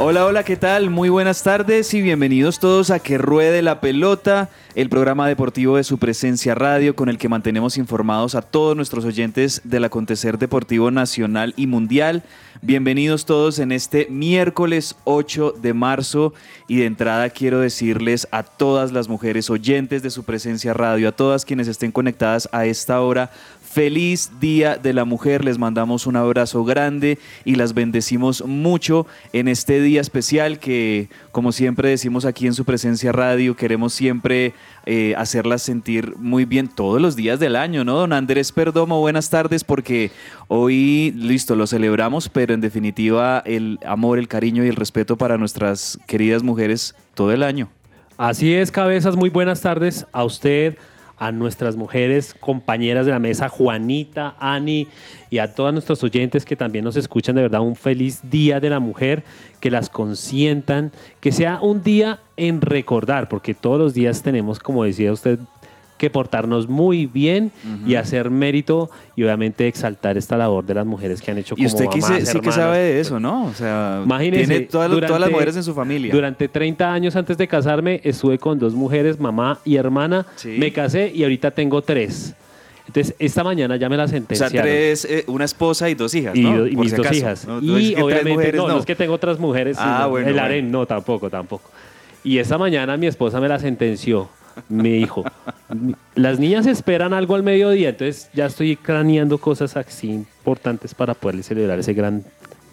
[0.00, 0.90] Hola, hola, ¿qué tal?
[0.90, 5.82] Muy buenas tardes y bienvenidos todos a Que Ruede la Pelota, el programa deportivo de
[5.82, 10.92] su presencia radio con el que mantenemos informados a todos nuestros oyentes del acontecer deportivo
[10.92, 12.22] nacional y mundial.
[12.62, 16.32] Bienvenidos todos en este miércoles 8 de marzo
[16.68, 21.12] y de entrada quiero decirles a todas las mujeres oyentes de su presencia radio, a
[21.12, 23.32] todas quienes estén conectadas a esta hora,
[23.70, 29.46] Feliz Día de la Mujer, les mandamos un abrazo grande y las bendecimos mucho en
[29.46, 34.54] este día especial que, como siempre decimos aquí en su presencia radio, queremos siempre
[34.86, 37.96] eh, hacerlas sentir muy bien todos los días del año, ¿no?
[37.98, 40.10] Don Andrés Perdomo, buenas tardes porque
[40.48, 45.36] hoy, listo, lo celebramos, pero en definitiva el amor, el cariño y el respeto para
[45.36, 47.68] nuestras queridas mujeres todo el año.
[48.16, 50.76] Así es, cabezas, muy buenas tardes a usted,
[51.18, 54.88] a nuestras mujeres, compañeras de la mesa, Juanita, Ani
[55.30, 57.34] y a todos nuestros oyentes que también nos escuchan.
[57.34, 59.24] De verdad, un feliz día de la mujer,
[59.60, 64.84] que las consientan, que sea un día en recordar, porque todos los días tenemos, como
[64.84, 65.38] decía usted,
[65.98, 67.52] que portarnos muy bien
[67.86, 71.64] y hacer mérito y obviamente exaltar esta labor de las mujeres que han hecho como
[71.64, 73.44] Y usted que mamás, se- sí que sabe de eso, ¿no?
[73.46, 76.12] O sea, Imagínese, tiene todas, todas las mujeres en su familia.
[76.14, 80.24] Durante 30 años antes de casarme estuve con dos mujeres, mamá y hermana.
[80.36, 80.56] Sí.
[80.58, 82.34] Me casé y ahorita tengo tres.
[82.86, 84.62] Entonces, esta mañana ya me la o sea, sentenciaron.
[84.62, 86.66] tres, eh, una esposa y dos hijas, y, ¿no?
[86.66, 87.18] y Por mis si dos acaso.
[87.20, 87.46] hijas.
[87.46, 89.76] No, y obviamente, mujeres, no, no es que tengo otras mujeres.
[89.78, 90.46] Ah, bueno, el bueno.
[90.46, 91.70] harén, no, tampoco, tampoco.
[92.24, 94.30] Y esta mañana mi esposa me la sentenció.
[94.68, 95.24] Me dijo,
[96.14, 101.42] las niñas esperan algo al mediodía, entonces ya estoy craneando cosas así importantes para poderle
[101.42, 102.24] celebrar ese gran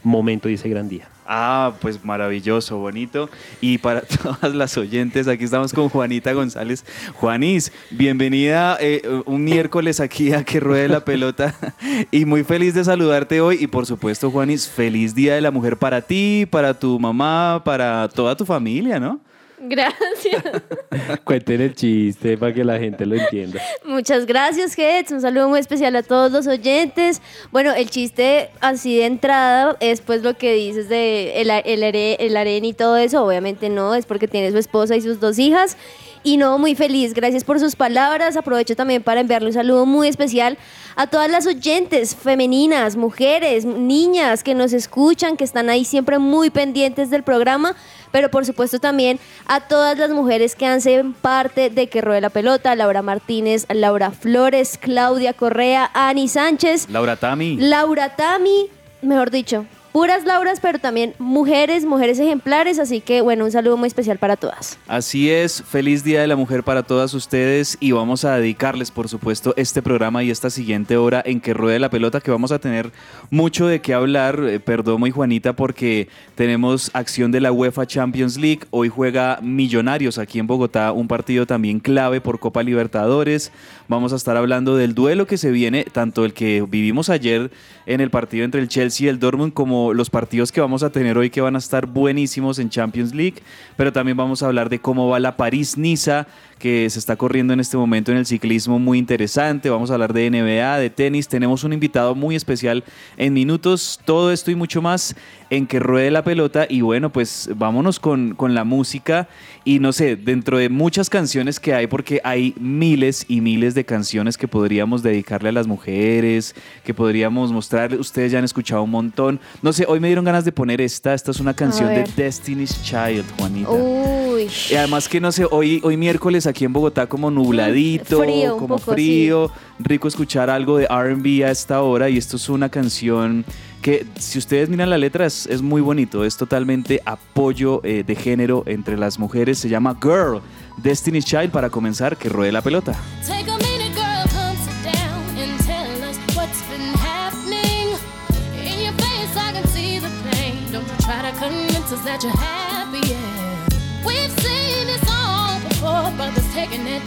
[0.05, 1.09] momento y ese gran día.
[1.27, 3.29] Ah, pues maravilloso, bonito.
[3.59, 6.85] Y para todas las oyentes, aquí estamos con Juanita González.
[7.15, 11.55] Juanis, bienvenida eh, un miércoles aquí a Que Ruede la Pelota.
[12.11, 13.57] Y muy feliz de saludarte hoy.
[13.59, 18.07] Y por supuesto, Juanis, feliz Día de la Mujer para ti, para tu mamá, para
[18.09, 19.19] toda tu familia, ¿no?
[19.67, 20.43] Gracias.
[21.23, 23.61] Cuenten el chiste para que la gente lo entienda.
[23.83, 25.11] Muchas gracias, Gets.
[25.11, 27.21] Un saludo muy especial a todos los oyentes.
[27.51, 32.37] Bueno, el chiste así de entrada es pues lo que dices de el, el, el
[32.37, 33.23] harén y todo eso.
[33.23, 35.77] Obviamente no, es porque tiene su esposa y sus dos hijas.
[36.25, 37.13] Y no, muy feliz.
[37.13, 38.35] Gracias por sus palabras.
[38.35, 40.57] Aprovecho también para enviarle un saludo muy especial
[40.95, 46.49] a todas las oyentes femeninas, mujeres, niñas que nos escuchan, que están ahí siempre muy
[46.49, 47.75] pendientes del programa.
[48.15, 52.29] Pero por supuesto también a todas las mujeres que hacen parte de Que Ruede la
[52.29, 52.73] Pelota.
[52.73, 57.57] Laura Martínez, Laura Flores, Claudia Correa, Ani Sánchez, Laura Tami.
[57.57, 58.69] Laura Tami,
[59.01, 62.79] mejor dicho, puras Lauras, pero también mujeres, mujeres ejemplares.
[62.79, 64.77] Así que bueno, un saludo muy especial para todas.
[64.89, 69.07] Así es, feliz Día de la Mujer para todas ustedes y vamos a dedicarles, por
[69.07, 72.59] supuesto, este programa y esta siguiente hora en que ruede la pelota, que vamos a
[72.59, 72.91] tener
[73.29, 78.63] mucho de qué hablar, eh, Perdomo Juanita, porque tenemos acción de la UEFA Champions League.
[78.71, 83.53] Hoy juega Millonarios aquí en Bogotá, un partido también clave por Copa Libertadores.
[83.87, 87.49] Vamos a estar hablando del duelo que se viene, tanto el que vivimos ayer
[87.85, 90.89] en el partido entre el Chelsea y el Dortmund, como los partidos que vamos a
[90.89, 93.41] tener hoy que van a estar buenísimos en Champions League,
[93.75, 96.27] pero también vamos a hablar de cómo va la París-Niza,
[96.59, 99.69] que se está corriendo en este momento en el ciclismo muy interesante.
[99.69, 101.27] Vamos a hablar de NBA, de tenis.
[101.27, 102.83] Tenemos un invitado muy especial
[103.17, 103.99] en minutos.
[104.05, 105.15] Todo esto y mucho más
[105.49, 106.65] en que ruede la pelota.
[106.69, 109.27] Y bueno, pues vámonos con, con la música.
[109.63, 113.83] Y no sé, dentro de muchas canciones que hay, porque hay miles y miles de
[113.83, 117.97] canciones que podríamos dedicarle a las mujeres, que podríamos mostrarle.
[117.97, 119.39] Ustedes ya han escuchado un montón.
[119.61, 121.13] No sé, hoy me dieron ganas de poner esta.
[121.13, 122.05] Esta es una canción de.
[122.15, 123.71] Destiny's Child, Juanita.
[123.71, 124.47] Uy.
[124.69, 128.59] Y además que no sé, hoy, hoy miércoles aquí en Bogotá como nubladito, Frío, un
[128.59, 132.69] como poco, frío, rico escuchar algo de RB a esta hora y esto es una
[132.69, 133.43] canción
[133.81, 138.15] que si ustedes miran la letra es, es muy bonito, es totalmente apoyo eh, de
[138.15, 140.41] género entre las mujeres, se llama Girl,
[140.77, 142.93] Destiny's Child para comenzar, que ruede la pelota.
[143.27, 143.85] Take a minute,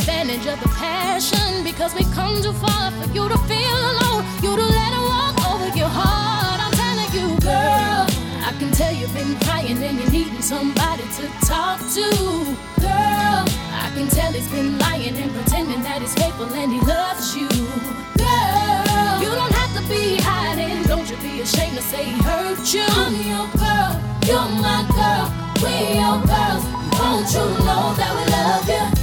[0.08, 4.25] advantage of the passion because we come too far for you to feel alone.
[4.40, 6.58] You to let it walk over your heart.
[6.64, 8.08] I'm telling you, girl,
[8.40, 12.08] I can tell you've been crying and you're needing somebody to talk to.
[12.81, 13.44] Girl,
[13.84, 17.49] I can tell he's been lying and pretending that he's faithful and he loves you.
[18.16, 20.84] Girl, you don't have to be hiding.
[20.84, 22.88] Don't you be ashamed to say he hurt you.
[22.96, 23.93] I'm your girl,
[24.25, 25.28] you're my girl,
[25.60, 26.64] we're your girls.
[26.96, 28.98] Won't you know that we love you?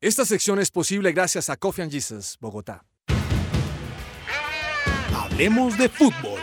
[0.00, 2.84] Esta sección es posible gracias a Coffee and Jesus, Bogotá.
[5.14, 6.38] Hablemos de fútbol.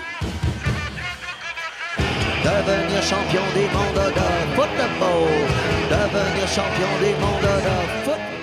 [2.43, 5.29] Devenir champion des mondes de football.
[5.89, 8.40] Devenir champion des mondes de football.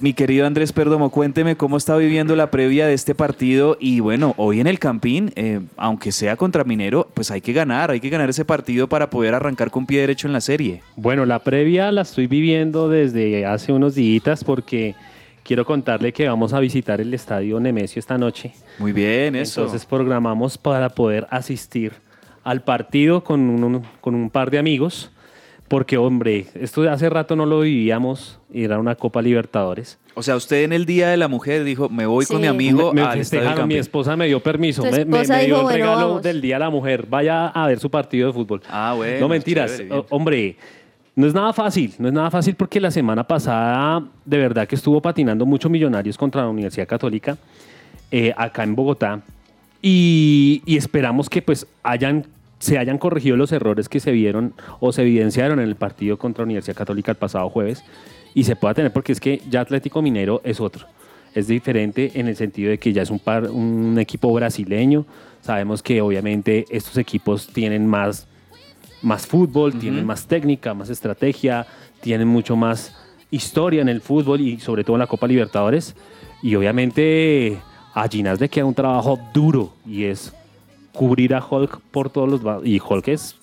[0.00, 4.32] Mi querido Andrés Perdomo, cuénteme cómo está viviendo la previa de este partido y bueno,
[4.36, 8.08] hoy en el Campín, eh, aunque sea contra Minero, pues hay que ganar, hay que
[8.08, 10.82] ganar ese partido para poder arrancar con pie derecho en la serie.
[10.94, 14.94] Bueno, la previa la estoy viviendo desde hace unos días porque
[15.42, 18.52] quiero contarle que vamos a visitar el estadio Nemesio esta noche.
[18.78, 19.62] Muy bien, eso.
[19.62, 21.92] Entonces programamos para poder asistir
[22.44, 25.10] al partido con un, con un par de amigos,
[25.68, 29.98] porque hombre, esto de hace rato no lo vivíamos, y era una Copa Libertadores.
[30.14, 32.92] o sea, usted en el Día de la Mujer dijo, me voy con mi amigo
[32.92, 35.56] me al Estadio del festejaron, mi esposa me dio permiso, me, me- me dio dijo,
[35.58, 36.22] el "Bueno, regalo vamos".
[36.22, 38.62] del Día de la Mujer, vaya a ver su partido de fútbol.
[38.70, 40.56] Ah, bueno, No mentiras, chévere, hombre,
[41.14, 44.74] no es nada fácil, no es nada fácil porque la semana pasada de verdad que
[44.76, 47.36] estuvo patinando mucho Millonarios contra la Universidad Católica
[48.10, 49.20] eh, acá en Bogotá
[49.82, 52.24] y, y esperamos que pues hayan
[52.58, 56.44] se hayan corregido los errores que se vieron o se evidenciaron en el partido contra
[56.44, 57.84] Universidad Católica el pasado jueves
[58.34, 60.86] y se pueda tener porque es que ya Atlético Minero es otro.
[61.34, 65.06] Es diferente en el sentido de que ya es un, par, un equipo brasileño.
[65.40, 68.26] Sabemos que obviamente estos equipos tienen más,
[69.02, 71.66] más fútbol, tienen más técnica, más estrategia,
[72.00, 72.94] tienen mucho más
[73.30, 75.94] historia en el fútbol y sobre todo en la Copa Libertadores.
[76.42, 77.58] Y obviamente
[77.94, 80.32] a Ginás le queda un trabajo duro y es
[80.92, 82.66] cubrir a Hulk por todos los...
[82.66, 83.36] Y Hulk es,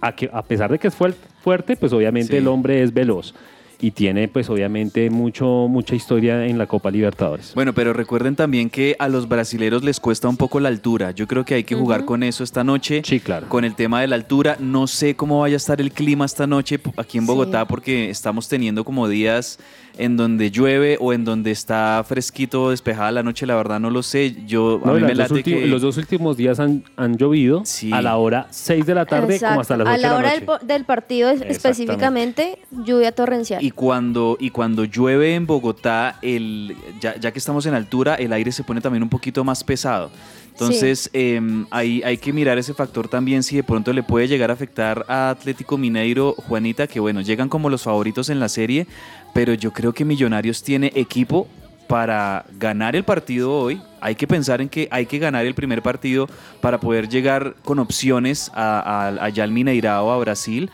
[0.00, 2.36] a, que, a pesar de que es fuer- fuerte, pues obviamente Sí.
[2.36, 3.34] el hombre es veloz
[3.80, 7.52] y tiene pues obviamente mucho, mucha historia en la Copa Libertadores.
[7.54, 11.12] Bueno, pero recuerden también que a los brasileros les cuesta un poco la altura.
[11.12, 13.02] Yo creo que hay que jugar con eso esta noche.
[13.04, 13.48] Sí, claro.
[13.48, 14.56] Con el tema de la altura.
[14.58, 18.48] No sé cómo vaya a estar el clima esta noche aquí en Bogotá porque estamos
[18.48, 19.58] teniendo como días
[19.96, 23.46] en donde llueve o en donde está fresquito o despejada la noche.
[23.46, 24.36] La verdad no lo sé.
[24.46, 25.66] Yo No, a mí me late que...
[25.66, 27.92] Los dos últimos días han, han llovido Sí.
[27.92, 30.22] a la hora 6 de la tarde como hasta las 8 a la de hora
[30.28, 30.58] la del, noche.
[30.60, 33.62] po- del partido específicamente, lluvia torrencial.
[33.64, 38.32] Y cuando, y cuando llueve en Bogotá, el, ya, ya que estamos en altura, el
[38.32, 40.10] aire se pone también un poquito más pesado.
[40.52, 44.50] Entonces, em, hay, hay que mirar ese factor también si de pronto le puede llegar
[44.50, 48.86] a afectar a Atlético Mineiro, Juanita, que bueno, llegan como los favoritos en la serie,
[49.32, 51.46] pero yo creo que Millonarios tiene equipo
[51.86, 53.80] para ganar el partido hoy.
[54.00, 56.28] Hay que pensar en que hay que ganar el primer partido
[56.60, 60.70] para poder llegar con opciones a, a- allá al Mineirao, a Brasil.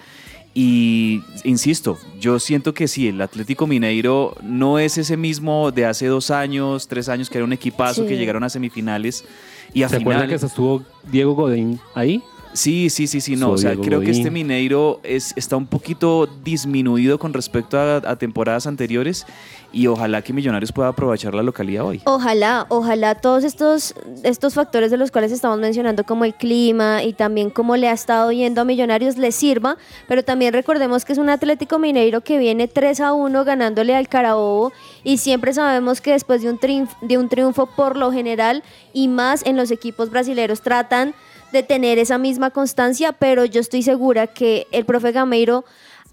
[0.56, 6.06] Y insisto, yo siento que sí, el Atlético Mineiro no es ese mismo de hace
[6.06, 8.08] dos años, tres años, que era un equipazo Sí.
[8.08, 9.24] que llegaron a semifinales
[9.72, 10.38] y a ¿Se acuerdan final.
[10.40, 12.22] que estuvo Diego Godín ahí?
[12.54, 13.46] Sí, sí, sí, sí, no.
[13.46, 17.78] Soy o sea, Diego creo que este Mineiro es, está un poquito disminuido con respecto
[17.78, 19.26] a, a temporadas anteriores
[19.74, 22.00] y ojalá que Millonarios pueda aprovechar la localidad hoy.
[22.04, 27.12] Ojalá, ojalá todos estos, estos factores de los cuales estamos mencionando, como el clima y
[27.12, 29.76] también cómo le ha estado yendo a Millonarios, les sirva.
[30.06, 34.08] Pero también recordemos que es un Atlético Mineiro que viene 3 a 1 ganándole al
[34.08, 34.72] Carabobo.
[35.02, 39.08] Y siempre sabemos que después de un, triunfo, de un triunfo, por lo general, y
[39.08, 41.14] más en los equipos brasileños, tratan
[41.54, 43.12] de tener esa misma constancia.
[43.12, 45.64] Pero yo estoy segura que el profe Gameiro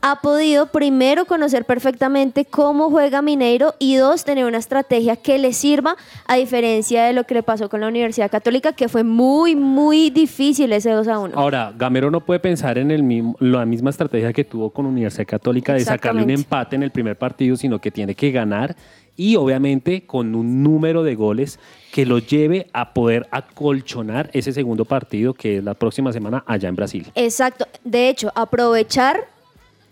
[0.01, 5.53] ha podido primero conocer perfectamente cómo juega Mineiro y dos, tener una estrategia que le
[5.53, 9.55] sirva a diferencia de lo que le pasó con la Universidad Católica, que fue muy,
[9.55, 11.39] muy difícil ese 2 a 1.
[11.39, 15.27] Ahora, Gamero no puede pensar en el mismo, la misma estrategia que tuvo con Universidad
[15.27, 18.75] Católica de sacarle un empate en el primer partido, sino que tiene que ganar
[19.15, 21.59] y obviamente con un número de goles
[21.91, 26.69] que lo lleve a poder acolchonar ese segundo partido que es la próxima semana allá
[26.69, 27.11] en Brasil.
[27.13, 27.67] Exacto.
[27.83, 29.27] De hecho, aprovechar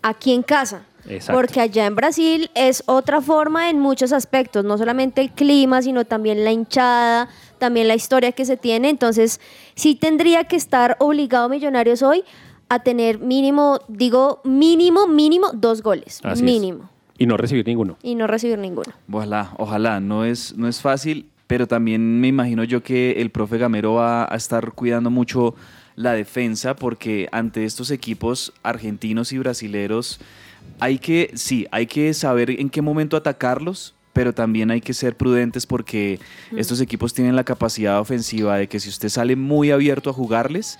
[0.02, 0.82] aquí en casa.
[1.08, 1.40] Exacto.
[1.40, 6.04] Porque allá en Brasil es otra forma en muchos aspectos, no solamente el clima, sino
[6.04, 7.28] también la hinchada,
[7.58, 8.90] también la historia que se tiene.
[8.90, 9.40] Entonces,
[9.74, 12.22] sí tendría que estar obligado Millonarios hoy
[12.68, 16.20] a tener mínimo, digo mínimo, mínimo dos goles.
[16.22, 16.42] Así es.
[16.42, 16.90] mínimo.
[17.18, 17.98] Y no recibir ninguno.
[18.02, 18.92] Y no recibir ninguno.
[19.10, 23.58] Ojalá, ojalá, no es, no es fácil, pero también me imagino yo que el profe
[23.58, 25.54] Gamero va a estar cuidando mucho
[26.00, 30.18] la defensa porque ante estos equipos argentinos y brasileros
[30.78, 35.16] hay que, sí, hay que saber en qué momento atacarlos, pero también hay que ser
[35.16, 36.18] prudentes porque
[36.56, 40.78] estos equipos tienen la capacidad ofensiva de que si usted sale muy abierto a jugarles,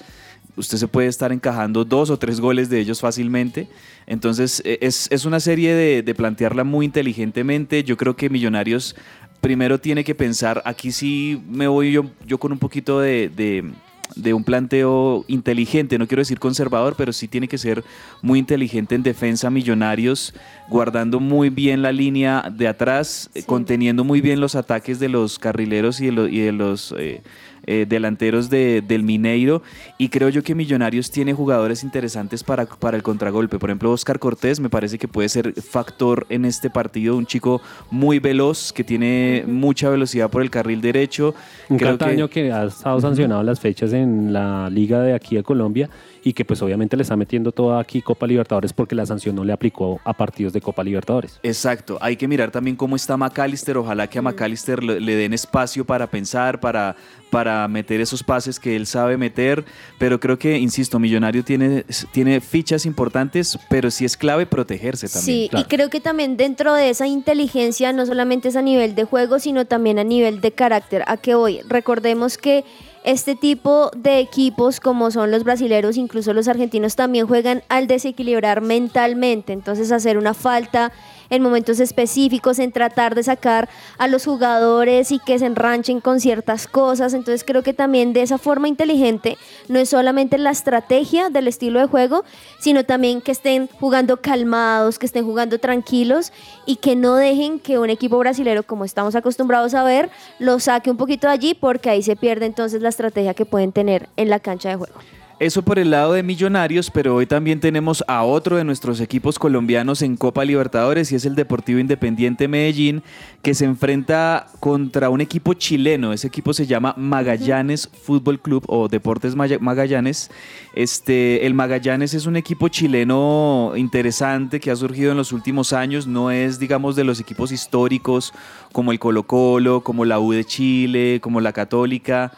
[0.56, 3.68] usted se puede estar encajando dos o tres goles de ellos fácilmente.
[4.06, 7.84] Entonces eh, es, es una serie de, de plantearla muy inteligentemente.
[7.84, 8.96] Yo creo que Millonarios
[9.40, 13.70] primero tiene que pensar, aquí sí me voy yo, yo con un poquito de, de-
[14.16, 17.84] de un planteo inteligente, no quiero decir conservador, pero sí tiene que ser
[18.22, 20.34] muy inteligente en defensa Millonarios,
[20.68, 23.46] guardando muy bien la línea de atrás, eh, Sí.
[23.46, 26.94] conteniendo muy bien los ataques de los carrileros y de, lo- y de los...
[26.98, 27.22] eh,
[27.70, 29.62] eh, delanteros de- del Mineiro
[29.96, 33.58] y creo yo que Millonarios tiene jugadores interesantes para, para el contragolpe.
[33.60, 37.60] Por ejemplo, Oscar Cortés me parece que puede ser factor en este partido, un chico
[37.90, 41.34] muy veloz que tiene mucha velocidad por el carril derecho.
[41.68, 42.50] Un Creo que- Cataño que...
[42.52, 45.88] ha estado sancionado las fechas en la liga de aquí de Colombia
[46.22, 49.44] y que pues obviamente le está metiendo toda aquí Copa Libertadores porque la sanción no
[49.44, 51.40] le aplicó a partidos de Copa Libertadores.
[51.42, 55.84] Exacto, hay que mirar también cómo está McAllister, ojalá que a McAllister le, den espacio
[55.84, 56.96] para pensar, para,
[57.30, 59.64] para meter esos pases que él sabe meter,
[59.98, 65.24] pero creo que, insisto, Millonario tiene, tiene fichas importantes, pero sí es clave protegerse también.
[65.24, 65.66] Sí, claro.
[65.66, 69.38] y creo que también dentro de esa inteligencia no solamente es a nivel de juego,
[69.38, 71.04] sino también a nivel de carácter.
[71.06, 71.60] ¿A qué voy?
[71.68, 72.64] Recordemos que
[73.04, 78.60] este tipo de equipos, como son los brasileros, incluso los argentinos, también juegan al desequilibrar
[78.60, 79.52] mentalmente.
[79.52, 80.92] Entonces, hacer una falta
[81.30, 83.68] en momentos específicos, en tratar de sacar
[83.98, 87.14] a los jugadores y que se enranchen con ciertas cosas.
[87.14, 91.80] Entonces, creo que también de esa forma inteligente no es solamente la estrategia del estilo
[91.80, 92.24] de juego,
[92.58, 96.32] sino también que estén jugando calmados, que estén jugando tranquilos
[96.66, 100.90] y que no dejen que un equipo brasilero, como estamos acostumbrados a ver, lo saque
[100.90, 104.30] un poquito de allí porque ahí se pierde entonces la estrategia que pueden tener en
[104.30, 104.98] la cancha de juego.
[105.40, 109.38] Eso por el lado de Millonarios, pero hoy también tenemos a otro de nuestros equipos
[109.38, 113.02] colombianos en Copa Libertadores y es el Deportivo Independiente Medellín,
[113.40, 116.12] que se enfrenta contra un equipo chileno.
[116.12, 120.30] Ese equipo se llama Magallanes Fútbol Club o Deportes Magallanes.
[120.74, 126.06] Este, el Magallanes es un equipo chileno interesante que ha surgido en los últimos años.
[126.06, 128.34] No es, digamos, de los equipos históricos
[128.72, 132.30] como el Colo Colo, como la U de Chile, como la Católica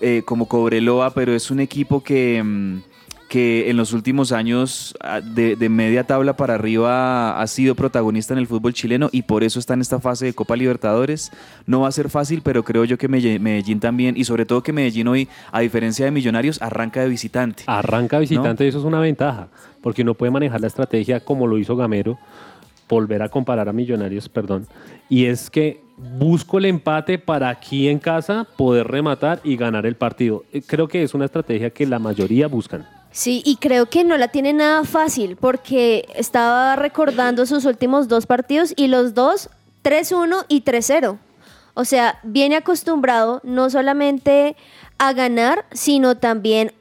[0.00, 2.78] eh, como Cobreloa, pero es un equipo que, mm,
[3.28, 8.38] que en los últimos años ah, de, media tabla para arriba ha sido protagonista en
[8.38, 11.30] el fútbol chileno y por eso está en esta fase de Copa Libertadores.
[11.66, 14.72] No va a ser fácil, pero creo yo que Medellín también, y sobre todo que
[14.72, 17.64] Medellín hoy, a diferencia de Millonarios, arranca de visitante.
[17.66, 19.48] Arranca visitante y eso es una ventaja,
[19.82, 22.18] porque uno puede manejar la estrategia como lo hizo Gamero,
[22.88, 24.66] volver a comparar a Millonarios, perdón,
[25.10, 29.96] y es que busco el empate para aquí en casa poder rematar y ganar el
[29.96, 30.44] partido.
[30.52, 32.86] Eh, Creo que es una estrategia que la mayoría buscan.
[33.10, 38.26] Sí, y creo que no la tiene nada fácil porque estaba recordando sus últimos dos
[38.26, 39.50] partidos y los dos
[39.82, 41.18] 3-1 y 3-0.
[41.74, 44.56] O sea, viene acostumbrado no solamente
[44.98, 46.72] a ganar, sino también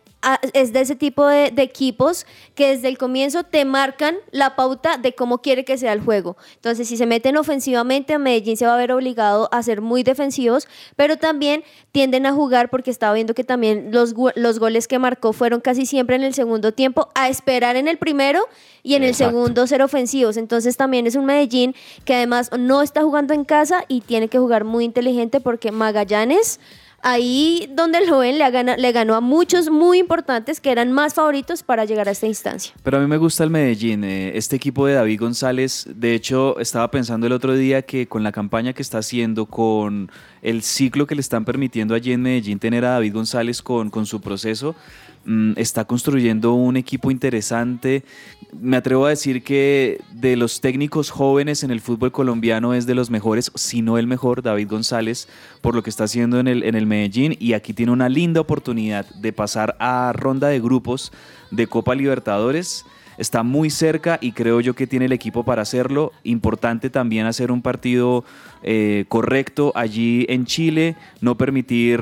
[0.53, 4.97] es de ese tipo de, de equipos que desde el comienzo te marcan la pauta
[4.97, 6.37] de cómo quiere que sea el juego.
[6.55, 10.03] Entonces, si se meten ofensivamente, a Medellín se va a ver obligado a ser muy
[10.03, 14.99] defensivos, pero también tienden a jugar porque estaba viendo que también los, los goles que
[14.99, 18.41] marcó fueron casi siempre en el segundo tiempo, a esperar en el primero
[18.83, 20.35] y en el segundo ser ofensivos.
[20.37, 24.39] Entonces, también es un Medellín que además no está jugando en casa y tiene que
[24.39, 26.59] jugar muy inteligente porque Magallanes
[27.03, 31.13] ahí donde lo ven, le, gana- le ganó a muchos muy importantes que eran más
[31.13, 32.73] favoritos para llegar a esta instancia.
[32.83, 35.87] Pero a mí me gusta el Medellín, eh, este equipo de David González.
[35.95, 40.11] De hecho, estaba pensando el otro día que con la campaña que está haciendo, con
[40.41, 44.05] el ciclo que le están permitiendo allí en Medellín tener a David González con, con
[44.05, 44.75] su proceso,
[45.57, 48.03] está construyendo un equipo interesante.
[48.59, 52.95] Me atrevo a decir que de los técnicos jóvenes en el fútbol colombiano es de
[52.95, 55.27] los mejores, si no el mejor, David González,
[55.61, 57.35] por lo que está haciendo en el, en el Medellín.
[57.39, 61.11] Y aquí tiene una linda oportunidad de pasar a ronda de grupos
[61.51, 62.85] de Copa Libertadores.
[63.17, 66.11] Está muy cerca y creo yo que tiene el equipo para hacerlo.
[66.23, 68.23] Importante también hacer un partido
[68.63, 71.99] eh, correcto allí en Chile, no permitir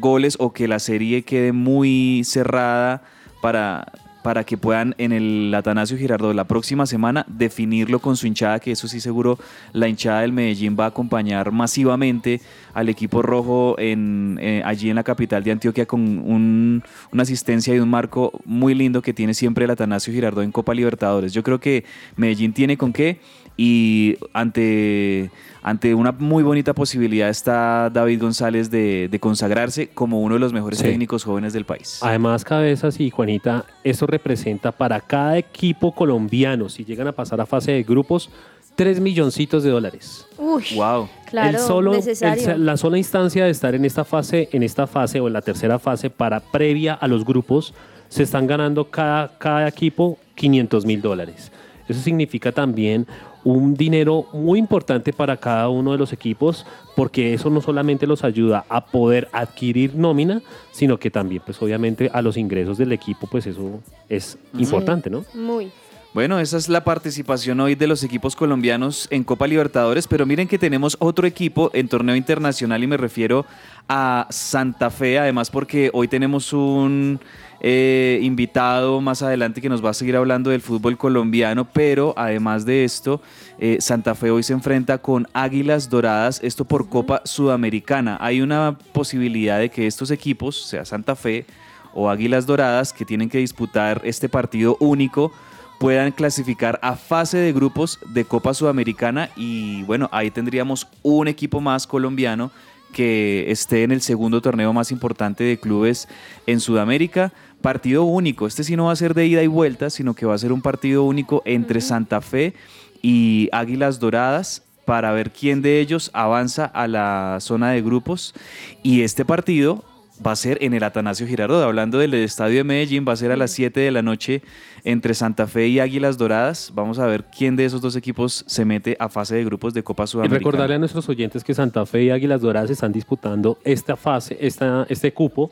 [0.00, 3.02] goles o que la serie quede muy cerrada
[3.40, 3.92] para,
[4.28, 8.72] para que puedan en el Atanasio Girardot la próxima semana definirlo con su hinchada, que
[8.72, 9.38] eso sí seguro
[9.72, 12.42] la hinchada del Medellín va a acompañar masivamente
[12.74, 17.74] al equipo rojo en, eh, allí en la capital de Antioquia con un- una asistencia
[17.74, 21.32] y un marco muy lindo que tiene siempre el Atanasio Girardot en Copa Libertadores.
[21.32, 21.84] Yo creo que
[22.16, 23.20] Medellín tiene con qué
[23.60, 25.30] y ante,
[25.62, 30.52] ante una muy bonita posibilidad está David González de, de consagrarse como uno de los
[30.52, 30.84] mejores Sí.
[30.84, 31.98] técnicos jóvenes del país.
[32.02, 37.46] Además, Cabezas y Juanita, eso representa para cada equipo colombiano, si llegan a pasar a
[37.46, 38.30] fase de grupos,
[38.76, 40.24] 3 milloncitos de dólares.
[40.38, 41.08] Uy, Wow.
[41.28, 42.52] claro, el solo, necesario.
[42.52, 45.42] el- la sola instancia de estar en esta fase, en esta fase o en la
[45.42, 47.74] tercera fase para previa a los grupos,
[48.08, 51.50] se están ganando cada, cada equipo 500 mil dólares.
[51.88, 53.06] Eso significa también
[53.44, 56.66] un dinero muy importante para cada uno de los equipos,
[56.96, 60.42] porque eso no solamente los ayuda a poder adquirir nómina,
[60.72, 65.24] sino que también, pues obviamente, a los ingresos del equipo, pues eso es importante, ¿no?
[65.34, 65.70] Muy.
[66.14, 70.48] Bueno, esa es la participación hoy de los equipos colombianos en Copa Libertadores, pero miren
[70.48, 73.44] que tenemos otro equipo en torneo internacional y me refiero
[73.88, 77.20] a Santa Fe, además porque hoy tenemos un
[77.60, 82.64] eh, invitado más adelante que nos va a seguir hablando del fútbol colombiano, pero además
[82.64, 83.20] de esto,
[83.58, 88.16] eh, Santa Fe hoy se enfrenta con Águilas Doradas, esto por Copa Sudamericana.
[88.20, 91.46] Hay una posibilidad de que estos equipos, sea Santa Fe
[91.94, 95.32] o Águilas Doradas, que tienen que disputar este partido único,
[95.78, 101.60] puedan clasificar a fase de grupos de Copa Sudamericana y bueno, ahí tendríamos un equipo
[101.60, 102.50] más colombiano
[102.92, 106.08] que esté en el segundo torneo más importante de clubes
[106.46, 107.32] en Sudamérica.
[107.60, 110.34] Partido único, este sí no va a ser de ida y vuelta, sino que va
[110.34, 112.54] a ser un partido único entre Santa Fe
[113.02, 118.34] y Águilas Doradas para ver quién de ellos avanza a la zona de grupos.
[118.82, 119.84] Y este partido
[120.26, 121.62] va a ser en el Atanasio Girardot.
[121.62, 124.42] Hablando del estadio de Medellín, va a ser a las 7 de la noche
[124.84, 126.72] entre Santa Fe y Águilas Doradas.
[126.74, 129.82] Vamos a ver quién de esos dos equipos se mete a fase de grupos de
[129.82, 130.38] Copa Y Sudamericana.
[130.38, 134.86] recordarle a nuestros oyentes que Santa Fe y Águilas Doradas están disputando esta fase, esta,
[134.88, 135.50] este cupo,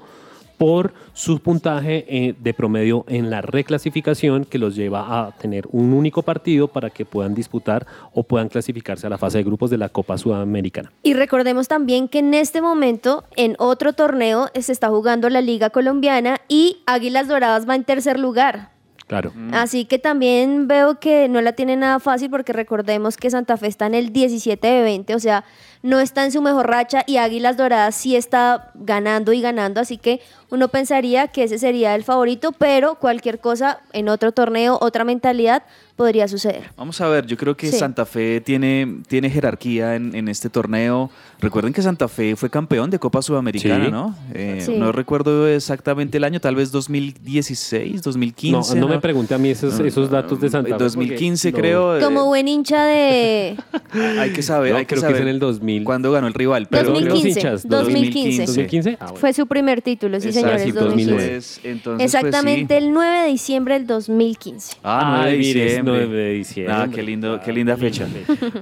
[0.59, 5.93] por su puntaje eh, de promedio en la reclasificación que los lleva a tener un
[5.93, 9.79] único partido para que puedan disputar o puedan clasificarse a la fase de grupos de
[9.79, 10.93] la Copa Sudamericana.
[11.03, 15.71] Y recordemos también que en este momento, en otro torneo, se está jugando la Liga
[15.71, 18.76] Colombiana y Águilas Doradas va en tercer lugar.
[19.07, 19.33] Claro.
[19.53, 23.69] Así que también veo que no la tiene nada fácil porque recordemos que Santa Fe
[23.69, 25.45] está en el 17 de 20, o sea,
[25.83, 29.97] no está en su mejor racha y Águilas Doradas sí está ganando y ganando, así
[29.97, 35.05] que uno pensaría que ese sería el favorito, pero cualquier cosa en otro torneo, otra
[35.05, 35.63] mentalidad
[35.97, 36.71] podría suceder.
[36.77, 37.79] Vamos a ver, yo creo que Sí.
[37.79, 41.11] Santa Fe tiene, tiene jerarquía en, en este torneo.
[41.41, 43.91] Recuerden que Santa Fe fue campeón de Copa Sudamericana, Sí.
[43.91, 44.15] ¿no?
[44.35, 44.75] Eh, Sí.
[44.77, 48.75] No recuerdo exactamente el año, tal vez 2016, 2015.
[48.75, 50.85] no, no me pregunte a mí esos, esos datos de Santa Fe.
[50.85, 51.93] 2015 porque- creo.
[51.93, 53.57] no, eh, Como buen hincha de
[54.21, 55.85] hay que saber, no, hay que creo que saber es en el 2000.
[55.85, 56.67] cuándo ganó el rival.
[56.71, 58.47] Pero 2015, los hinchas, 2015.
[58.47, 58.97] 2015.
[59.01, 59.17] Ah, bueno.
[59.21, 61.13] Fue su primer título, sí Exacto, señores, sí, 2015.
[61.13, 61.43] 2009.
[61.65, 61.83] Entonces,
[62.13, 62.85] pues, Exactamente sí.
[62.85, 64.77] el 9 de diciembre del 2015.
[64.83, 65.86] Ah, 9 de diciembre.
[65.93, 66.75] 9 de diciembre.
[66.77, 68.07] Ah, qué lindo, qué linda fecha.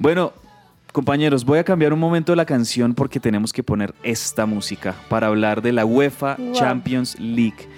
[0.00, 0.32] Bueno,
[0.92, 5.26] compañeros, voy a cambiar un momento la canción porque tenemos que poner esta música para
[5.28, 6.52] hablar de la UEFA Wow.
[6.54, 7.68] Champions League.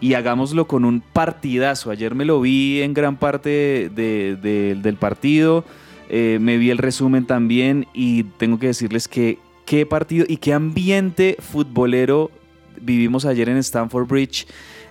[0.00, 1.90] Y hagámoslo con un partidazo.
[1.90, 5.64] Ayer me lo vi en gran parte de- de- del partido.
[6.10, 10.52] eh, me vi el resumen también y tengo que decirles que qué partido y qué
[10.52, 12.30] ambiente futbolero
[12.78, 14.46] vivimos ayer en Stamford Bridge.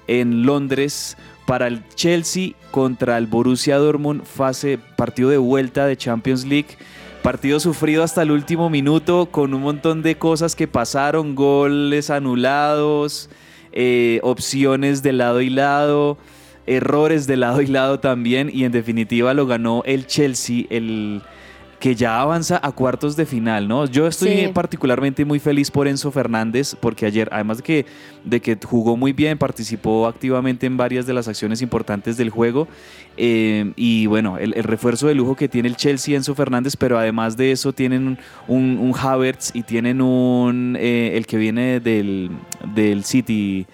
[0.07, 6.45] en Londres para el Chelsea contra el Borussia Dortmund, fase partido de vuelta de Champions
[6.45, 6.77] League.
[7.21, 13.29] Partido sufrido hasta el último minuto con un montón de cosas que pasaron, goles anulados,
[13.71, 16.17] eh, opciones de lado y lado,
[16.67, 21.21] errores de lado y lado también y en definitiva lo ganó el Chelsea, el
[21.83, 23.85] que ya avanza a cuartos de final, ¿no?
[23.87, 24.47] Yo estoy Sí.
[24.53, 27.85] particularmente muy feliz por Enzo Fernández porque ayer, además de que,
[28.23, 32.69] de que jugó muy bien, participó activamente en varias de las acciones importantes del juego
[33.17, 36.97] eh, y bueno, el, el refuerzo de lujo que tiene el Chelsea, Enzo Fernández, pero
[36.97, 38.17] además de eso tienen
[38.47, 42.29] un, un Havertz y tienen un, eh, el que viene del,
[42.75, 43.65] del City,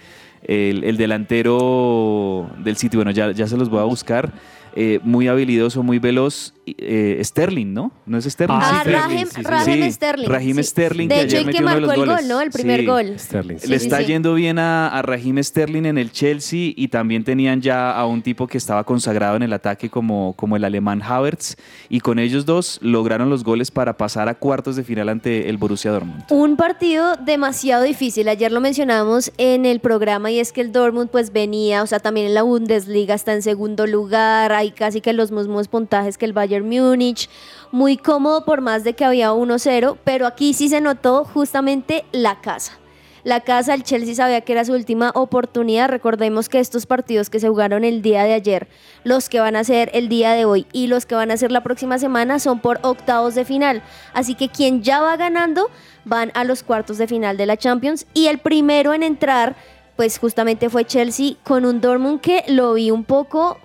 [0.47, 4.31] el, el delantero del City, bueno, ya, ya se los voy a buscar.
[4.75, 7.91] eh, muy habilidoso, muy veloz, eh, Sterling, ¿no?
[8.05, 8.57] ¿No es Sterling?
[8.61, 9.41] Ah, sí, Raheem, sí, sí, sí.
[9.43, 10.27] Raheem Sí, Sterling.
[10.29, 10.63] Raheem sí.
[10.63, 12.27] Sterling, De que hecho, ayer el que metió uno de marcó los el gol.
[12.29, 12.41] ¿no?
[12.41, 12.85] El primer Sí.
[12.85, 13.19] gol.
[13.19, 13.57] Sterling.
[13.59, 14.05] Sí, Le sí, está sí.
[14.05, 18.21] yendo bien a, a Raheem Sterling en el Chelsea y también tenían ya a un
[18.21, 21.55] tipo que estaba consagrado en el ataque como, como el alemán Havertz
[21.89, 25.57] y con ellos dos lograron los goles para pasar a cuartos de final ante el
[25.57, 26.23] Borussia Dortmund.
[26.29, 28.27] Un partido demasiado difícil.
[28.29, 31.99] Ayer lo mencionamos en el programa y es que el Dortmund pues venía, o sea,
[31.99, 36.25] también en la Bundesliga está en segundo lugar, hay casi que los mismos puntajes que
[36.25, 37.29] el Bayern Múnich.
[37.71, 42.41] Muy cómodo por más de que había 1-0, pero aquí sí se notó justamente la
[42.41, 42.79] casa.
[43.23, 45.89] La casa, el Chelsea sabía que era su última oportunidad.
[45.89, 48.67] Recordemos que estos partidos que se jugaron el día de ayer,
[49.03, 51.51] los que van a ser el día de hoy y los que van a ser
[51.51, 53.83] la próxima semana son por octavos de final.
[54.13, 55.69] Así que quien ya va ganando
[56.05, 59.55] van a los cuartos de final de la Champions y el primero en entrar
[59.97, 63.59] pues justamente fue Chelsea con un Dortmund que lo vi un poco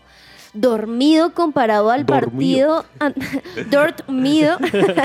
[0.54, 2.84] dormido comparado al Dormido.
[3.00, 4.56] partido dormido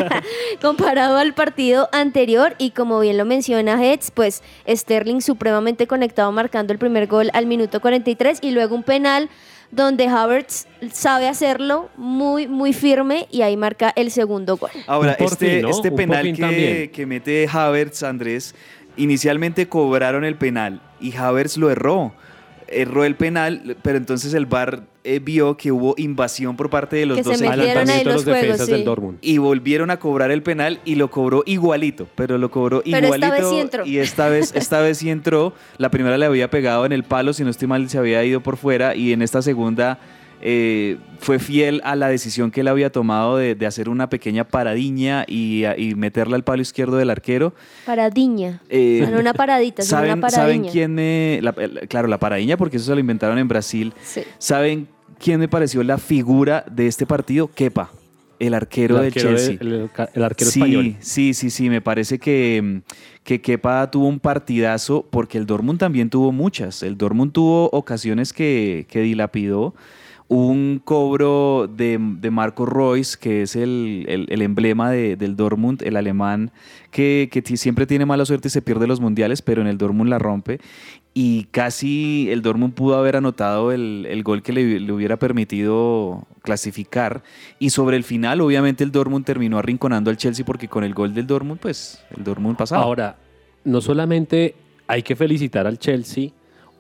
[0.62, 6.72] comparado al partido anterior y como bien lo menciona Heads, pues Sterling supremamente conectado marcando
[6.72, 9.30] el primer gol al minuto 43 y luego un penal
[9.72, 14.72] donde Havertz sabe hacerlo muy muy firme y ahí marca el segundo gol.
[14.88, 15.70] Ahora, este, fin, ¿no?
[15.70, 18.56] este penal que, que mete Havertz, Andrés,
[18.98, 22.14] inicialmente cobraron el penal y Havertz lo erró.
[22.72, 27.06] Erró el penal, pero entonces el VAR eh, vio que hubo invasión por parte de
[27.06, 28.84] los Que se dos metieron ahí los defensas del.
[28.86, 29.18] Dortmund.
[29.22, 33.16] y volvieron a cobrar el penal y lo cobró igualito, pero lo cobró Pero esta
[33.16, 33.86] igualito vez sí entró.
[33.86, 35.54] y esta vez esta vez sí entró.
[35.78, 38.42] La primera le había pegado en el palo, si no estoy mal se había ido
[38.42, 40.00] por fuera y en esta segunda
[40.41, 44.45] eh, fue fiel a la decisión que él había tomado de, de hacer una pequeña
[44.45, 47.54] paradiña y, y meterla al palo izquierdo del arquero.
[47.86, 48.62] Paradiña.
[48.69, 50.71] Eh, no una paradita, sino ¿Saben, una ¿Saben paradiña.
[50.71, 51.39] quién me...
[51.41, 53.93] la- el- claro, la paradiña porque eso se lo inventaron en Brasil.
[54.04, 54.21] Sí.
[54.38, 54.88] ¿Saben
[55.19, 57.49] quién me pareció la figura de este partido?
[57.54, 57.91] Kepa,
[58.39, 59.58] el arquero, El del arquero, Chelsea.
[59.58, 60.95] de- el, el arquero sí, español.
[61.02, 62.82] Sí, sí, sí, me parece que,
[63.23, 66.82] que Kepa tuvo un partidazo porque el Dortmund también tuvo muchas.
[66.84, 69.73] El Dortmund tuvo ocasiones que, que dilapidó.
[70.32, 75.98] Un cobro de, de Marco Royce, que es el, el- emblema de- del Dortmund, el
[75.98, 76.52] alemán,
[76.92, 80.08] que, que siempre tiene mala suerte y se pierde los mundiales, pero en el Dortmund
[80.12, 80.60] la rompe.
[81.15, 86.28] Y casi el Dortmund pudo haber anotado el, el gol que le, le hubiera permitido
[86.44, 87.24] clasificar.
[87.58, 91.15] Y sobre el final, obviamente, el Dortmund terminó arrinconando al Chelsea porque con el gol
[91.15, 92.84] del Dortmund, pues el Dortmund pasaba.
[92.84, 93.18] Ahora,
[93.63, 94.54] no solamente
[94.86, 96.30] hay que felicitar al Chelsea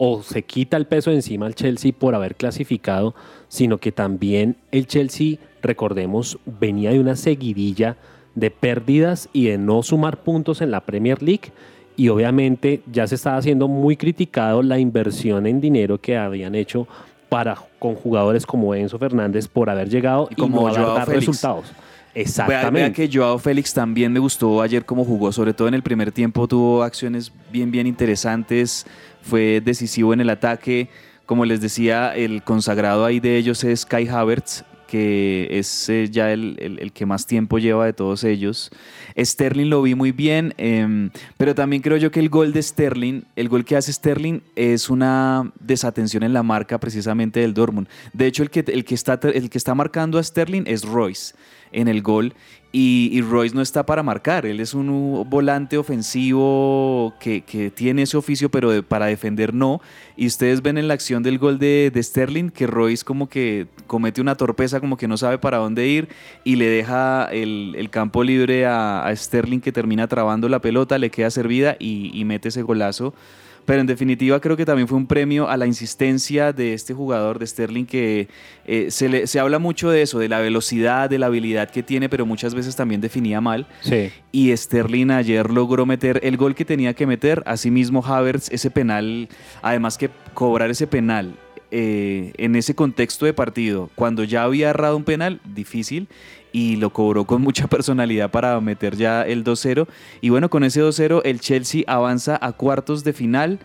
[0.01, 3.13] o se quita el peso de encima al Chelsea por haber clasificado,
[3.49, 7.97] sino que también el Chelsea, recordemos, venía de una seguidilla
[8.33, 11.51] de pérdidas y de no sumar puntos en la Premier League.
[11.97, 16.87] Y obviamente ya se estaba haciendo muy criticado la inversión en dinero que habían hecho
[17.27, 21.73] para con jugadores como Enzo Fernández por haber llegado Y y, como no haber resultados.
[22.19, 22.79] Vea, Exactamente.
[22.79, 26.11] vea que Joao Félix también me gustó ayer cómo jugó, sobre todo en el primer
[26.11, 28.85] tiempo tuvo acciones bien, bien interesantes,
[29.21, 30.89] fue decisivo en el ataque.
[31.25, 36.33] Como les decía, el consagrado ahí de ellos es Kai Havertz, que es eh, ya
[36.33, 38.71] el, el- el que más tiempo lleva de todos ellos.
[39.15, 43.21] Sterling lo vi muy bien, em, pero también creo yo que el gol de Sterling,
[43.35, 47.87] el gol que hace Sterling es una desatención en la marca precisamente del Dortmund.
[48.13, 51.35] De hecho, el que, el que, está, el que está marcando a Sterling es Royce
[51.71, 52.33] en el gol
[52.71, 57.41] y, Royce no está para marcar, él es un volante ofensivo que,
[57.73, 59.81] tiene ese oficio pero para defender no.
[60.15, 63.65] Y ustedes ven en la acción del gol de, de Sterling que Royce como que
[63.87, 66.09] comete una torpeza como que no sabe para dónde ir
[66.43, 71.09] y le deja el, campo libre a, a Sterling que termina trabando la pelota, le
[71.09, 73.15] queda servida y mete ese golazo
[73.65, 77.39] pero en definitiva creo que también fue un premio a la insistencia de este jugador,
[77.39, 78.27] de Sterling, que
[78.65, 81.83] eh, se, le- se habla mucho de eso, de la velocidad, de la habilidad que
[81.83, 83.67] tiene, pero muchas veces también definía mal.
[83.81, 84.11] Sí.
[84.31, 87.43] Y Sterling ayer logró meter el gol que tenía que meter.
[87.45, 89.29] Asimismo, Havertz, ese penal,
[89.61, 91.35] además que cobrar ese penal
[91.71, 96.07] eh, en ese contexto de partido, cuando ya había errado un penal, difícil,
[96.51, 99.87] y lo cobró con mucha personalidad para meter ya el 2-0.
[100.21, 103.59] Y bueno, con ese 2-0, el Chelsea avanza a cuartos de final.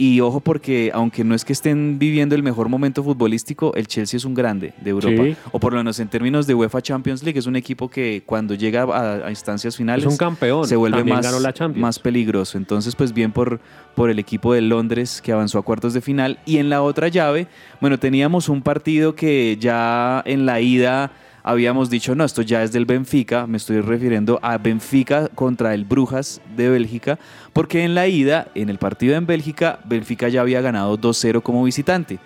[0.00, 4.16] Y ojo porque aunque no es que estén viviendo el mejor momento futbolístico, el Chelsea
[4.16, 5.24] es un grande de Europa.
[5.24, 5.36] Sí.
[5.50, 8.54] O por lo menos en términos de UEFA Champions League, es un equipo que cuando
[8.54, 10.68] llega a, a instancias finales Es un campeón.
[10.68, 12.58] se vuelve También más, la más peligroso.
[12.58, 13.58] Entonces, pues bien por,
[13.96, 16.38] por el equipo de Londres que avanzó a cuartos de final.
[16.46, 17.48] Y en la otra llave,
[17.80, 21.10] bueno, teníamos un partido que ya en la ida
[21.42, 25.84] habíamos dicho, no, esto ya es del Benfica, me estoy refiriendo a Benfica contra el
[25.84, 27.18] Brujas de Bélgica,
[27.52, 31.64] porque en la ida, en el partido en Bélgica, Benfica ya había ganado 2-0 como
[31.64, 32.18] visitante.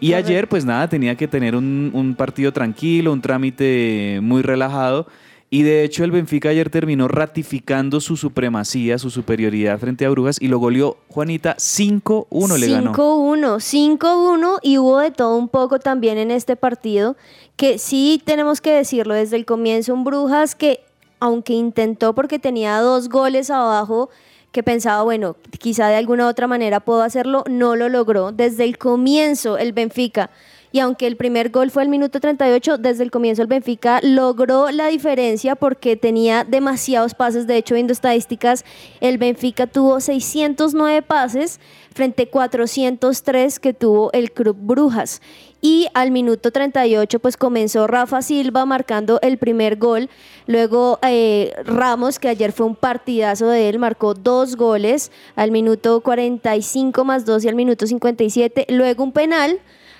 [0.00, 5.08] Y ayer, pues nada, tenía que tener un, un partido tranquilo, un trámite muy relajado.
[5.50, 10.36] Y de hecho el Benfica ayer terminó ratificando su supremacía, su superioridad frente a Brujas
[10.40, 12.92] y lo goleó Juanita 5-1 le ganó.
[12.92, 17.16] 5-1, 5-1 y hubo de todo un poco también en este partido,
[17.56, 20.80] que sí tenemos que decirlo desde el comienzo, un Brujas que
[21.20, 24.10] aunque intentó porque tenía dos goles abajo,
[24.52, 28.32] que pensaba, bueno, quizá de alguna otra manera puedo hacerlo, no lo logró.
[28.32, 30.30] Desde el comienzo el Benfica,
[30.70, 34.70] y aunque el primer gol fue el minuto 38, desde el comienzo el Benfica logró
[34.70, 37.46] la diferencia porque tenía demasiados pases.
[37.46, 38.64] De hecho, viendo estadísticas,
[39.00, 41.60] el Benfica tuvo 609 pases
[41.94, 45.20] frente a 403 que tuvo el Club Brujas.
[45.60, 50.08] Y al minuto 38 pues comenzó Rafa Silva marcando el primer gol.
[50.46, 56.00] Luego eh, Ramos, que ayer fue un partidazo de él, marcó dos goles al minuto
[56.00, 58.66] 45 más 2 y al minuto 57.
[58.68, 59.58] Luego un penal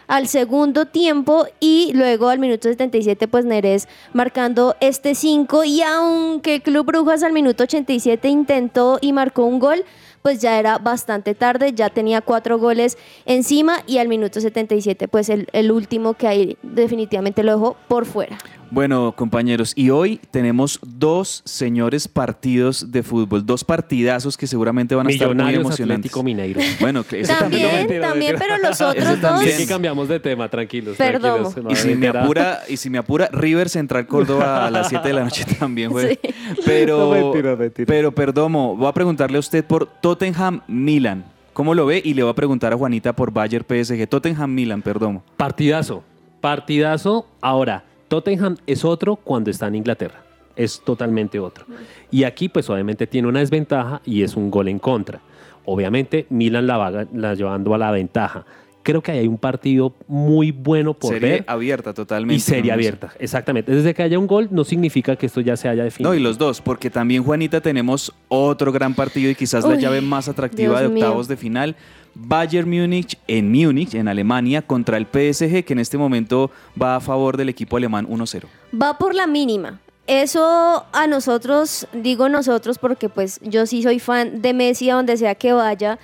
[0.08, 6.60] al segundo tiempo y luego al minuto 77 pues Neres marcando este 5 y aunque
[6.60, 9.84] Club Brujas al minuto 87 intentó y marcó un gol,
[10.22, 15.28] pues ya era bastante tarde, ya tenía cuatro goles encima y al minuto 77 pues
[15.28, 18.38] el, el último que ahí definitivamente lo dejó por fuera.
[18.70, 25.06] Bueno, compañeros, y hoy tenemos dos señores partidos de fútbol, dos partidazos que seguramente van
[25.06, 25.98] a estar muy Millonarios emocionantes.
[26.00, 26.60] Atlético Mineiro.
[26.80, 27.62] Bueno, que ese también.
[27.62, 29.40] También, mentira, también, pero los otros Ese dos...
[29.42, 30.96] Sí, que cambiamos de tema, tranquilos.
[30.96, 31.52] Perdón.
[31.52, 34.88] tranquilos, no Y si, me apura, y si me apura, River Central Córdoba a las
[34.88, 36.18] 7 de la noche también, güey.
[36.22, 36.34] Sí.
[36.64, 37.86] Pero, No, mentira, mentira.
[37.86, 41.24] pero, Perdomo, voy a preguntarle a usted por Tottenham Milan.
[41.54, 42.00] ¿Cómo lo ve?
[42.04, 44.06] Y le voy a preguntar a Juanita por Bayer PSG.
[44.08, 45.24] Tottenham Milan, Perdomo.
[45.36, 46.04] Partidazo.
[46.40, 47.26] Partidazo.
[47.40, 50.22] Ahora, Tottenham es otro cuando está en Inglaterra.
[50.56, 51.66] Es totalmente otro.
[52.10, 55.20] Y aquí, pues obviamente tiene una desventaja y es un gol en contra.
[55.64, 58.44] Obviamente, Milan la va llevando a la ventaja.
[58.88, 61.44] Creo que ahí hay un partido muy bueno por Serie ver.
[61.46, 62.36] abierta totalmente.
[62.36, 62.74] Y serie ¿no?
[62.74, 63.70] abierta, exactamente.
[63.70, 66.10] Desde que haya un gol no significa que esto ya se haya definido.
[66.10, 70.00] No, y los dos, porque también, Juanita, tenemos otro gran partido y quizás la llave
[70.00, 71.04] más atractiva Dios de mío.
[71.04, 71.76] octavos de final.
[72.14, 77.00] Bayern Múnich en Múnich, en Alemania, contra el PSG, que en este momento va a
[77.00, 78.44] favor del equipo alemán 1-0.
[78.80, 79.80] va por la mínima.
[80.06, 85.18] Eso a nosotros, digo nosotros porque pues yo sí soy fan de Messi a donde
[85.18, 85.98] sea que vaya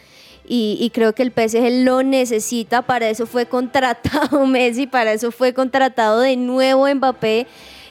[0.46, 5.30] y, y creo que el PSG lo necesita, para eso fue contratado Messi, para eso
[5.32, 7.46] fue contratado de nuevo Mbappé.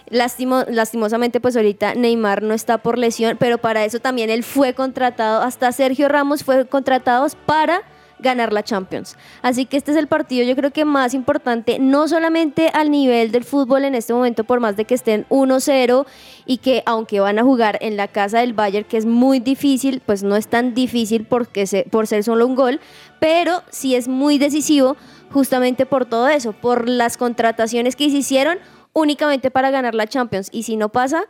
[0.09, 4.73] Lastimo- lastimosamente pues ahorita Neymar no está por lesión, pero para eso también él fue
[4.73, 7.81] contratado, hasta Sergio Ramos fue contratados para
[8.19, 9.17] ganar la Champions.
[9.41, 13.31] Así que este es el partido yo creo que más importante, no solamente al nivel
[13.31, 16.05] del fútbol en este momento, por más de que estén 1-0
[16.45, 20.01] y que aunque van a jugar en la casa del Bayern, que es muy difícil,
[20.05, 22.79] pues no es tan difícil porque se, por ser solo un gol,
[23.19, 24.95] pero sí es muy decisivo
[25.31, 28.59] justamente por todo eso, por las contrataciones que se hicieron
[28.93, 30.49] únicamente para ganar la Champions.
[30.51, 31.23] Y si no pasa,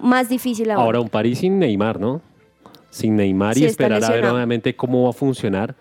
[0.00, 0.82] más difícil aún.
[0.82, 2.20] Ahora un París sin Neymar, ¿no?
[2.90, 5.74] Sin Neymar Sí, y esperar a ver obviamente cómo va a funcionar.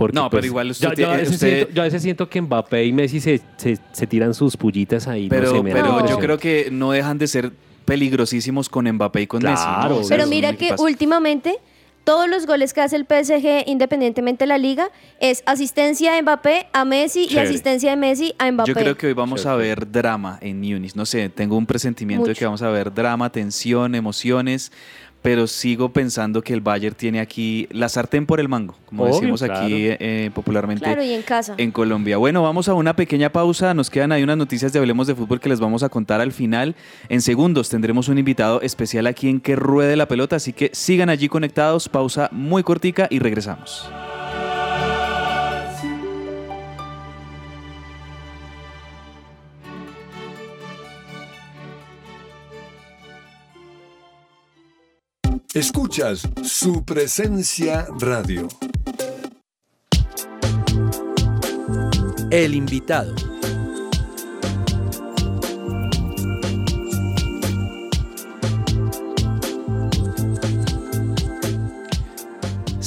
[0.00, 2.02] Porque, No, pero pues, igual usted yo, yo a veces usted- siento, yo a veces
[2.02, 5.28] siento que Mbappé y Messi se, se, se tiran sus pullitas ahí.
[5.28, 7.52] Pero, no sé, yo creo que no dejan de ser
[7.84, 9.62] peligrosísimos con Mbappé y con Messi.
[9.66, 9.74] ¿no?
[9.76, 11.58] Claro, O sea, Pero mira que últimamente
[12.04, 16.68] todos los goles que hace el PSG, independientemente de la liga, es asistencia de Mbappé
[16.72, 18.68] a Messi y asistencia de Messi a Mbappé.
[18.70, 20.94] Yo creo que hoy vamos a ver drama en Múnich.
[20.94, 24.72] No sé, tengo un presentimiento de que vamos a ver drama, tensión, emociones,
[25.22, 29.14] pero sigo pensando que el Bayern tiene aquí la sartén por el mango, como Obvio,
[29.14, 29.64] decimos claro.
[29.64, 31.54] aquí eh, popularmente Claro, y en casa.
[31.58, 32.16] en Colombia.
[32.16, 33.74] Bueno, vamos a una pequeña pausa.
[33.74, 36.32] Nos quedan ahí unas noticias de Hablemos de Fútbol que les vamos a contar al
[36.32, 36.74] final.
[37.08, 41.10] En segundos tendremos un invitado especial aquí en Que Ruede la Pelota, así que sigan
[41.10, 41.88] allí conectados.
[41.88, 43.88] Pausa muy cortica y regresamos.
[55.54, 58.46] Escuchas su presencia radio.
[62.30, 63.29] El invitado.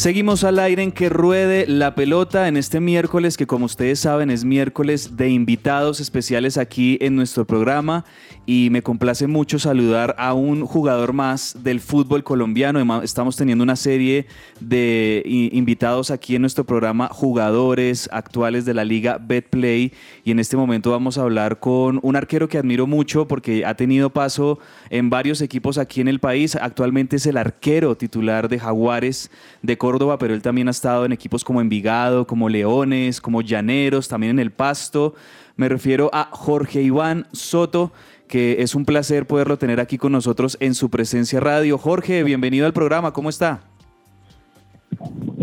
[0.03, 4.31] Seguimos al aire en que ruede la pelota en este miércoles, que como ustedes saben
[4.31, 8.03] es miércoles de invitados especiales aquí en nuestro programa
[8.45, 13.01] y me complace mucho saludar a un jugador más del fútbol colombiano.
[13.01, 14.27] Estamos teniendo una serie
[14.59, 19.93] de invitados aquí en nuestro programa, jugadores actuales de la liga Betplay
[20.25, 23.75] y en este momento vamos a hablar con un arquero que admiro mucho porque ha
[23.75, 26.57] tenido paso en varios equipos aquí en el país.
[26.57, 31.11] Actualmente es el arquero titular de Jaguares de Córdoba, pero él también ha estado en
[31.11, 35.13] equipos como Envigado, como Leones, como Llaneros, también en El Pasto.
[35.55, 37.91] Me refiero a Jorge Iván Soto,
[38.27, 41.77] que es un placer poderlo tener aquí con nosotros en su presencia radio.
[41.77, 43.61] Jorge, bienvenido al programa, ¿cómo está?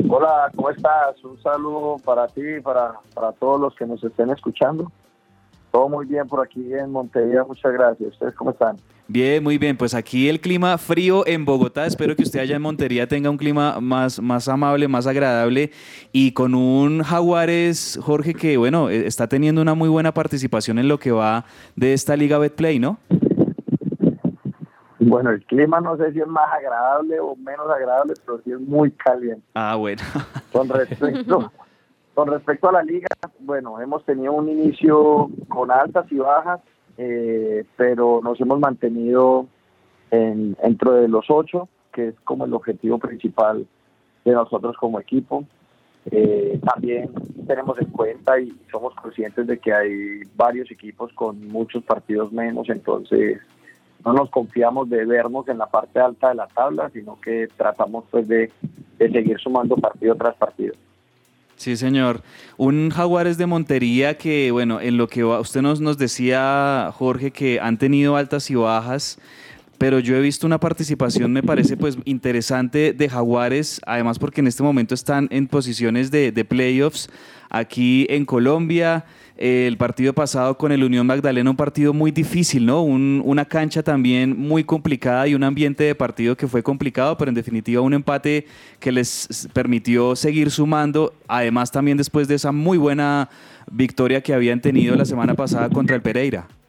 [0.09, 1.23] Hola, ¿cómo estás?
[1.23, 4.91] Un saludo para ti para, para todos los que nos estén escuchando.
[5.71, 8.13] Todo muy bien por aquí en Montevideo, muchas gracias.
[8.13, 8.77] ¿Ustedes cómo están?
[9.07, 9.77] Bien, muy bien.
[9.77, 11.85] Pues aquí el clima frío en Bogotá.
[11.87, 15.73] Espero que usted allá en Montería tenga un clima más, más amable, más agradable.
[16.13, 20.87] Y con un Jaguares, Jorge, que bueno, eh, está teniendo una muy buena participación en
[20.87, 22.99] lo que va de esta Liga Betplay, ¿no?
[25.01, 28.61] Bueno, el clima no sé si es más agradable o menos agradable, pero sí es
[28.61, 29.43] muy caliente.
[29.55, 30.03] Ah, bueno.
[30.53, 31.51] Con respecto,
[32.21, 36.61] con respecto a la liga, bueno, hemos tenido un inicio con altas y bajas,
[36.99, 39.47] eh, pero nos hemos mantenido
[40.11, 43.67] en, dentro de los ocho, que es como el objetivo principal
[44.27, 45.45] de nosotros como equipo.
[46.11, 47.09] Eh, también
[47.47, 52.69] tenemos en cuenta y somos conscientes de que hay varios equipos con muchos partidos menos,
[52.69, 53.41] entonces
[54.05, 58.05] no nos confiamos de vernos en la parte alta de la tabla, sino que tratamos
[58.11, 58.53] pues de,
[58.99, 60.75] de seguir sumando partido tras partido.
[61.61, 62.23] Sí, señor.
[62.57, 67.61] Un Jaguares de Montería que, bueno, en lo que usted nos, nos decía, Jorge, que
[67.61, 69.19] han tenido altas y bajas,
[69.81, 74.47] pero yo he visto una participación, me parece, pues interesante de Jaguares, además porque en
[74.47, 77.09] este momento están en posiciones de, playoffs
[77.49, 79.07] aquí en Colombia
[79.39, 82.83] el partido pasado con el Unión Magdalena, un partido muy difícil, ¿no?
[82.83, 87.35] una cancha también muy complicada y un ambiente de partido que fue complicado, pero en
[87.35, 88.47] definitiva un empate
[88.81, 93.31] que les permitió seguir sumando, además también después de esa muy buena
[93.71, 96.60] victoria que habían tenido la semana pasada contra el Pereira.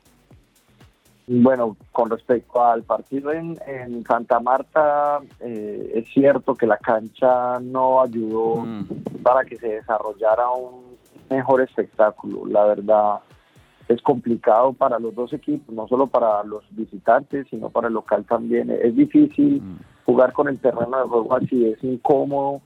[1.34, 3.56] Bueno, con respecto al partido en,
[4.06, 8.86] Santa Marta, eh, es cierto que la cancha no ayudó mm.
[9.24, 10.98] para que se desarrollara un
[11.30, 12.46] mejor espectáculo.
[12.48, 13.20] La verdad
[13.88, 18.26] es complicado para los dos equipos, no solo para los visitantes, sino para el local
[18.26, 18.70] también.
[18.70, 19.80] Es difícil mm.
[20.06, 22.60] jugar con el terreno de juego así, es incómodo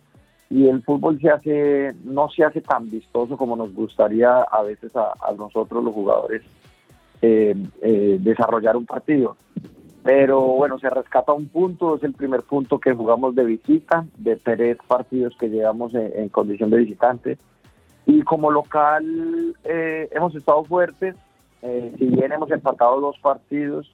[0.49, 4.91] y el fútbol se hace no se hace tan vistoso como nos gustaría a veces
[4.95, 6.43] a, nosotros los jugadores
[7.27, 9.35] eh, eh, desarrollar un partido.
[10.03, 14.35] Pero bueno, se rescata un punto, es el primer punto que jugamos de visita, de
[14.35, 17.37] tres partidos que llegamos en condición de visitante.
[18.05, 21.15] Y como local eh, hemos estado fuertes,
[21.97, 23.91] si bien hemos empatado dos partidos,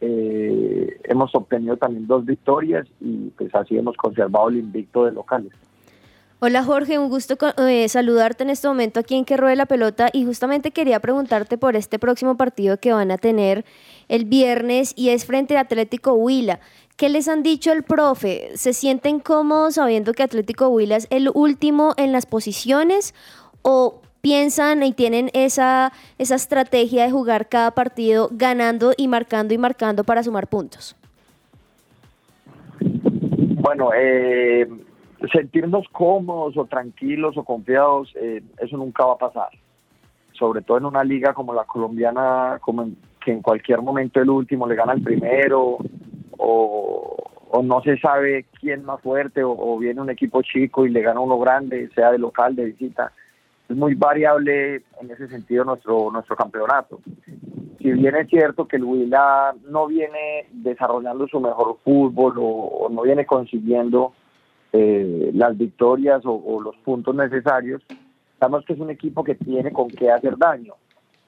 [0.00, 5.52] hemos obtenido también dos victorias y pues así hemos conservado el invicto de locales.
[6.46, 7.38] Hola Jorge, un gusto
[7.88, 11.74] saludarte en este momento aquí en Que Ruede la Pelota y justamente quería preguntarte por
[11.74, 13.64] este próximo partido que van a tener
[14.10, 16.60] el viernes y es frente a Atlético Huila.
[16.98, 18.50] ¿Qué les han dicho el profe?
[18.56, 23.14] ¿Se sienten cómodos sabiendo que Atlético Huila es el último en las posiciones?
[23.62, 29.56] ¿O piensan y tienen esa, esa estrategia de jugar cada partido ganando y marcando y
[29.56, 30.94] marcando para sumar puntos?
[33.62, 34.68] Bueno, eh,
[35.32, 39.48] sentirnos cómodos o tranquilos o confiados, eh, eso nunca va a pasar.
[40.32, 42.88] Sobre todo en una liga como la colombiana, como
[43.24, 45.78] que en cualquier momento el último le gana el primero
[46.38, 47.16] o,
[47.62, 51.38] no se sabe quién más fuerte o, viene un equipo chico y le gana uno
[51.38, 53.12] grande, sea de local, de visita.
[53.68, 57.00] Es muy variable en ese sentido nuestro, nuestro campeonato.
[57.78, 63.02] Si bien es cierto que el Huila no viene desarrollando su mejor fútbol o, no
[63.02, 64.14] viene consiguiendo
[64.76, 67.80] eh, las victorias o, los puntos necesarios,
[68.40, 70.74] sabemos que es un equipo que tiene con qué hacer daño.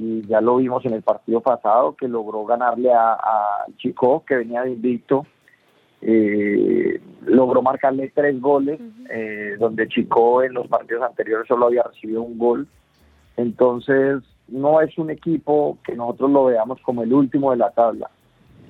[0.01, 3.16] Y ya lo vimos en el partido pasado que logró ganarle a,
[3.79, 5.25] Chico que venía de invicto
[6.03, 12.23] eh, logró marcarle tres goles eh, donde Chico en los partidos anteriores solo había recibido
[12.23, 12.66] un gol.
[13.37, 18.11] Entonces no es un equipo que nosotros lo veamos como el último de la tabla.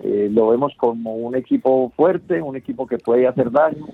[0.03, 3.87] Eh, lo vemos como un equipo fuerte, un equipo que puede hacer daño,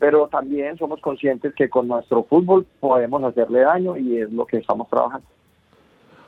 [0.00, 4.56] pero también somos conscientes que con nuestro fútbol podemos hacerle daño y es lo que
[4.56, 5.26] estamos trabajando.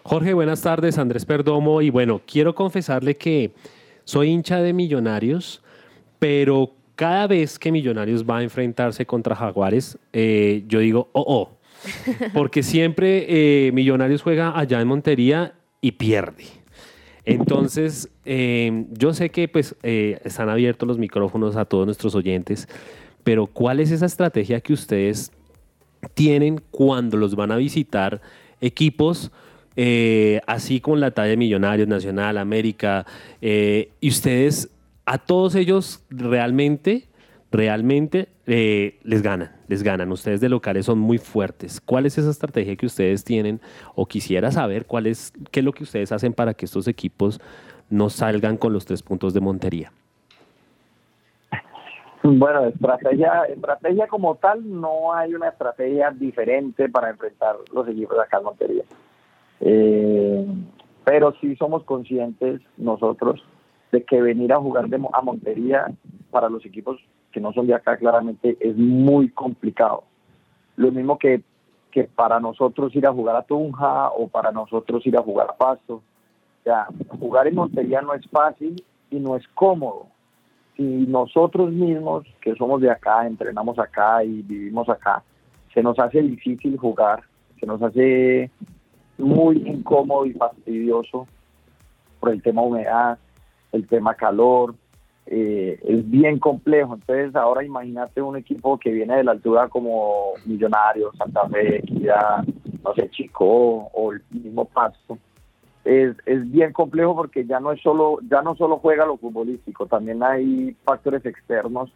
[0.04, 1.80] Jorge, buenas tardes, Andrés Perdomo.
[1.80, 3.52] Y bueno, quiero confesarle que
[4.04, 5.62] soy hincha de Millonarios,
[6.18, 11.48] pero cada vez que Millonarios va a enfrentarse contra Jaguares, eh, yo digo, oh, oh.
[12.34, 13.26] Porque siempre
[13.66, 16.44] eh, Millonarios juega allá en Montería y pierde.
[17.24, 22.68] Entonces, eh, yo sé que pues eh, están abiertos los micrófonos a todos nuestros oyentes,
[23.24, 25.32] pero ¿cuál es esa estrategia que ustedes
[26.14, 28.20] tienen cuando los van a visitar
[28.60, 29.30] equipos
[29.76, 33.06] eh, así con la talla de Millonarios, Nacional, América,
[33.40, 34.70] eh, y ustedes
[35.06, 37.08] a todos ellos realmente,
[37.50, 40.12] realmente eh, les ganan, les ganan.
[40.12, 41.80] Ustedes de locales son muy fuertes.
[41.80, 43.60] ¿Cuál es esa estrategia que ustedes tienen?
[43.94, 47.40] O quisiera saber cuál es, qué es lo que ustedes hacen para que estos equipos
[47.88, 49.92] no salgan con los tres puntos de Montería.
[52.24, 58.22] Bueno, estrategia, estrategia como tal, no hay una estrategia diferente para enfrentar los equipos de
[58.22, 58.84] acá en Montería.
[59.60, 60.46] Eh,
[61.04, 63.42] pero sí somos conscientes nosotros
[63.90, 65.86] de que venir a jugar de, a Montería
[66.30, 67.00] para los equipos
[67.32, 70.04] que no son de acá claramente es muy complicado.
[70.76, 71.42] Lo mismo que,
[71.90, 75.56] que para nosotros ir a jugar a Tunja o para nosotros ir a jugar a
[75.56, 75.94] Pasto.
[75.94, 76.86] O sea,
[77.18, 80.06] jugar en Montería no es fácil y no es cómodo.
[80.76, 85.22] Si nosotros mismos, que somos de acá, entrenamos acá y vivimos acá,
[85.74, 87.22] se nos hace difícil jugar,
[87.60, 88.50] se nos hace
[89.18, 91.26] muy incómodo y fastidioso
[92.20, 93.18] por el tema humedad,
[93.72, 94.74] el tema calor,
[95.26, 96.94] eh, es bien complejo.
[96.94, 102.44] Entonces ahora imagínate un equipo que viene de la altura como Millonarios, Santa Fe, Equidad,
[102.84, 103.44] no sé, Chico
[103.92, 105.18] o el mismo Pasto.
[105.84, 109.86] Es, es bien complejo porque ya no es solo ya no solo juega lo futbolístico,
[109.86, 111.90] también hay factores externos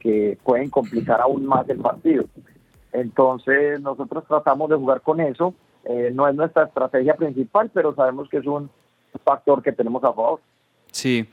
[0.00, 2.24] que pueden complicar aún más el partido.
[2.92, 5.54] Entonces nosotros tratamos de jugar con eso.
[5.84, 8.70] Eh, no es nuestra estrategia principal, pero sabemos que es un
[9.24, 10.40] factor que tenemos a favor.
[10.92, 11.28] Sí.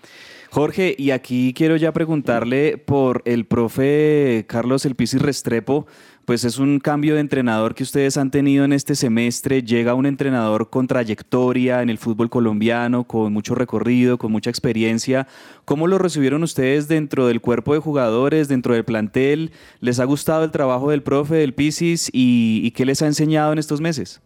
[0.51, 5.85] Jorge, y aquí quiero ya preguntarle por el profe Carlos El Pisi Restrepo,
[6.25, 9.61] pues es un cambio de entrenador que ustedes han tenido en este semestre.
[9.61, 15.27] Llega un entrenador con trayectoria en el fútbol colombiano, con mucho recorrido, con mucha experiencia.
[15.65, 19.51] ¿Cómo lo recibieron ustedes dentro del cuerpo de jugadores, dentro del plantel?
[19.81, 23.53] ¿Les ha gustado el trabajo del profe del Pisis y, y qué les ha enseñado
[23.53, 24.19] en estos meses?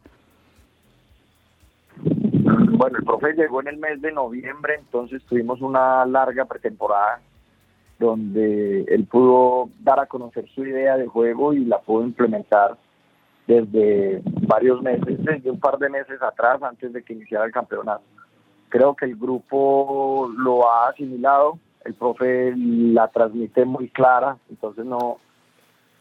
[2.02, 7.20] Bueno, el profe llegó en el mes de noviembre, entonces tuvimos una larga pretemporada
[8.00, 12.78] donde él pudo dar a conocer su idea de juego y la pudo implementar
[13.46, 18.04] desde varios meses, desde un par de meses atrás, antes de que iniciara el campeonato.
[18.70, 25.18] Creo que el grupo lo ha asimilado, el profe la transmite muy clara, entonces no,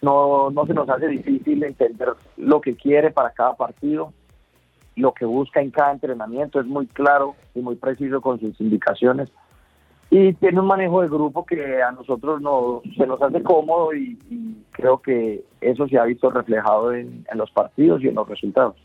[0.03, 4.13] no, no se nos hace difícil entender lo que quiere para cada partido
[4.99, 9.31] lo que busca en cada entrenamiento, es muy claro y muy preciso con sus indicaciones.
[10.11, 14.17] Y tiene un manejo de grupo que a nosotros nos, se nos hace cómodo y,
[14.71, 18.77] creo que eso se ha visto reflejado en los partidos y en los resultados.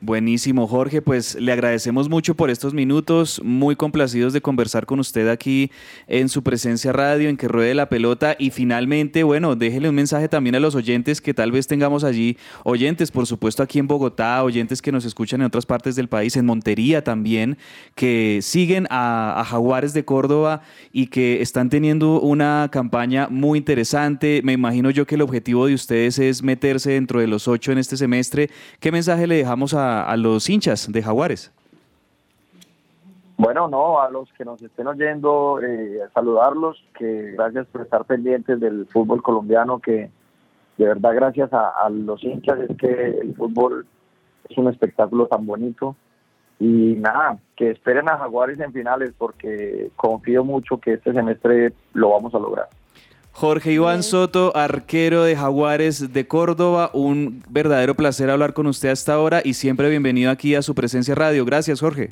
[0.00, 1.02] Buenísimo, Jorge.
[1.02, 5.72] Pues le agradecemos mucho por estos minutos, muy complacidos de conversar con usted aquí
[6.06, 8.36] en su presencia radio, en que ruede la pelota.
[8.38, 12.36] Y finalmente, bueno, déjele un mensaje también a los oyentes que tal vez tengamos allí,
[12.62, 16.36] oyentes, por supuesto, aquí en Bogotá, oyentes que nos escuchan en otras partes del país,
[16.36, 17.58] en Montería también,
[17.96, 24.42] que siguen a, a Jaguares de Córdoba y que están teniendo una campaña muy interesante.
[24.44, 27.78] Me imagino yo que el objetivo de ustedes es meterse dentro de los ocho en
[27.78, 28.48] este semestre.
[28.78, 31.52] ¿Qué mensaje le dejamos a a, los hinchas de Jaguares?
[33.36, 38.58] Bueno, no, a los que nos estén oyendo, eh, saludarlos, que gracias por estar pendientes
[38.58, 40.10] del fútbol colombiano, que
[40.76, 43.86] de verdad gracias a, a, los hinchas es que el fútbol
[44.48, 45.96] es un espectáculo tan bonito.
[46.60, 52.10] Y nada, que esperen a Jaguares en finales porque confío mucho que este semestre lo
[52.10, 52.68] vamos a lograr.
[53.38, 56.90] Jorge Iván Soto, arquero de Jaguares de Córdoba.
[56.92, 61.14] Un verdadero placer hablar con usted hasta ahora y siempre bienvenido aquí a su presencia
[61.14, 61.44] radio.
[61.44, 62.10] Gracias, Jorge.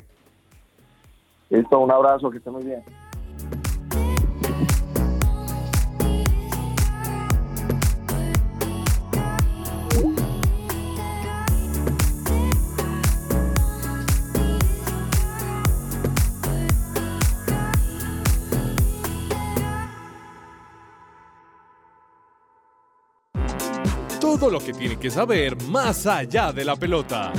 [1.49, 2.81] Listo, un abrazo, que esté muy bien.
[24.39, 27.31] todo lo que tiene que saber más allá de la pelota.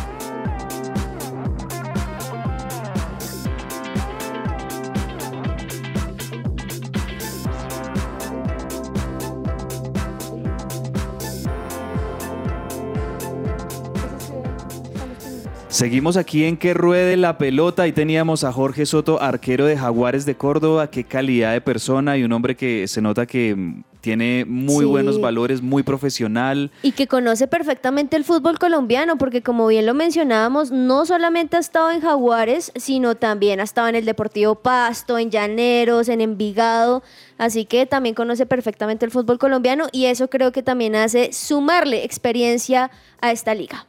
[15.69, 17.85] Seguimos aquí en que ruede la pelota.
[17.85, 20.91] Ahí teníamos a Jorge Soto, arquero de Jaguares de Córdoba.
[20.91, 24.91] Qué calidad de persona y un hombre que se nota que tiene muy Sí.
[24.91, 26.71] buenos valores, muy profesional.
[26.83, 31.61] Y que conoce perfectamente el fútbol colombiano, porque como bien lo mencionábamos, no solamente ha
[31.61, 37.03] estado en Jaguares, sino también ha estado en el Deportivo Pasto, en Llaneros, en Envigado.
[37.39, 42.05] Así que también conoce perfectamente el fútbol colombiano y eso creo que también hace sumarle
[42.05, 43.88] experiencia a esta liga.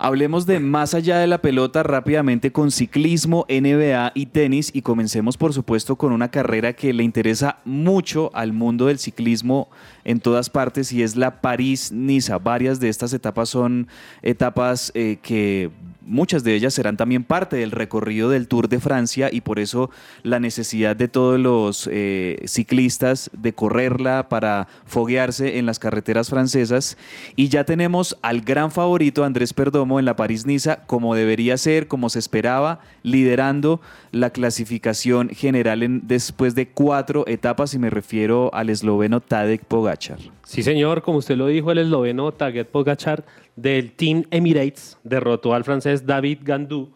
[0.00, 5.36] Hablemos de más allá de la pelota rápidamente con ciclismo, NBA y tenis y comencemos
[5.36, 9.68] por supuesto con una carrera que le interesa mucho al mundo del ciclismo
[10.04, 12.38] en todas partes y es la París-Niza.
[12.38, 13.88] Varias de estas etapas son
[14.22, 15.72] etapas eh, que
[16.08, 19.90] muchas de ellas serán también parte del recorrido del Tour de Francia y por eso
[20.22, 26.96] la necesidad de todos los eh, ciclistas de correrla para foguearse en las carreteras francesas.
[27.36, 32.08] Y ya tenemos al gran favorito Andrés Perdomo en la París-Niza, como debería ser, como
[32.08, 33.80] se esperaba, liderando
[34.10, 40.18] la clasificación general en, después de cuatro etapas y me refiero al esloveno Tadej Pogachar.
[40.44, 43.24] Sí, señor, como usted lo dijo, el esloveno Tadej Pogacar
[43.62, 46.90] del Team Emirates derrotó al francés David Gandou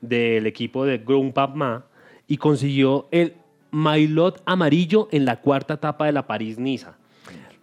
[0.00, 1.84] del equipo de Groupama
[2.28, 3.34] y consiguió el
[3.72, 6.96] maillot amarillo en la cuarta etapa de la París-Niza.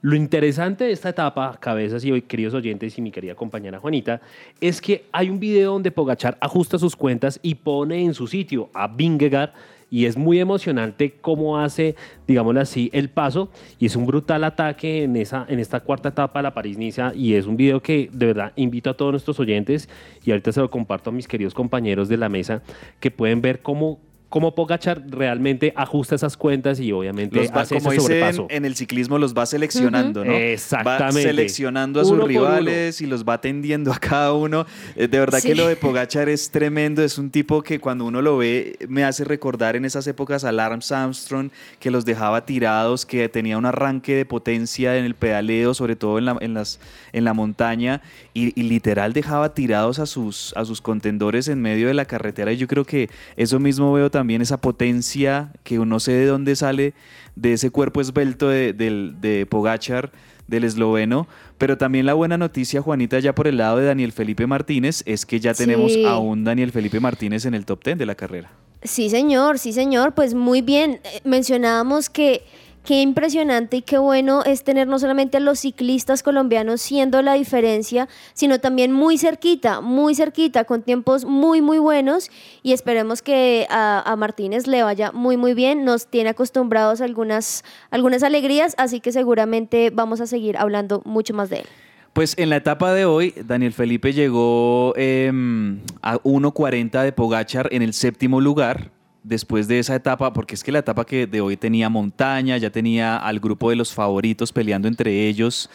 [0.02, 4.20] Lo interesante de esta etapa, cabezas y queridos oyentes y mi querida compañera Juanita,
[4.60, 8.70] es que hay un video donde Pogachar ajusta sus cuentas y pone en su sitio
[8.74, 9.52] a Vingegaard
[9.94, 15.04] y es muy emocionante cómo hace, digámoslo así, el paso y es un brutal ataque
[15.04, 18.26] en, esa, en esta cuarta etapa de la París-Niza y es un video que de
[18.26, 19.88] verdad invito a todos nuestros oyentes
[20.26, 22.64] y ahorita se lo comparto a mis queridos compañeros de la mesa
[23.00, 24.00] que pueden ver cómo,
[24.34, 28.48] cómo Pogachar realmente ajusta esas cuentas y obviamente Los va, hace como ese sobrepaso.
[28.50, 30.34] en el ciclismo, los va seleccionando, ¿no?
[30.34, 31.04] Exactamente.
[31.04, 34.66] Va seleccionando a sus Uno rivales y los va atendiendo a cada uno.
[34.96, 35.50] Eh, De verdad Sí.
[35.50, 37.04] que lo de Pogachar es tremendo.
[37.04, 40.52] Es un tipo que cuando uno lo ve me hace recordar en esas épocas a
[40.52, 45.76] Lance Armstrong, que los dejaba tirados, que tenía un arranque de potencia en el pedaleo,
[45.76, 46.80] sobre todo en la, en las,
[47.12, 48.02] en la montaña,
[48.34, 52.52] y, y literal dejaba tirados a sus, a sus contendores en medio de la carretera.
[52.52, 56.56] Y yo creo que eso mismo veo también, esa potencia que no sé de dónde
[56.56, 56.94] sale
[57.36, 60.12] de ese cuerpo esbelto de, de Pogachar,
[60.48, 61.28] del esloveno.
[61.58, 65.26] Pero también la buena noticia, Juanita, ya por el lado de Daniel Felipe Martínez, es
[65.26, 66.06] que ya tenemos Sí.
[66.06, 68.52] a un Daniel Felipe Martínez en el top 10 de la carrera.
[68.82, 70.14] Sí, señor, sí, señor.
[70.14, 71.00] Pues muy bien.
[71.06, 72.44] Eh, Mencionábamos que
[72.84, 77.34] qué impresionante y qué bueno es tener no solamente a los ciclistas colombianos siendo la
[77.34, 82.30] diferencia, sino también muy cerquita, muy cerquita, con tiempos muy, muy buenos.
[82.62, 85.86] Y esperemos que a, a Martínez le vaya muy, muy bien.
[85.86, 91.34] Nos tiene acostumbrados a algunas, algunas alegrías, así que seguramente vamos a seguir hablando mucho
[91.34, 91.66] más de él.
[92.14, 97.82] Pues en la etapa de hoy, Daniel Felipe llegó em, a 1.40 de Pogachar en
[97.82, 98.92] el séptimo lugar.
[99.24, 102.70] Después de esa etapa, porque es que la etapa que de hoy tenía montaña, ya
[102.70, 105.70] tenía al grupo de los favoritos peleando entre ellos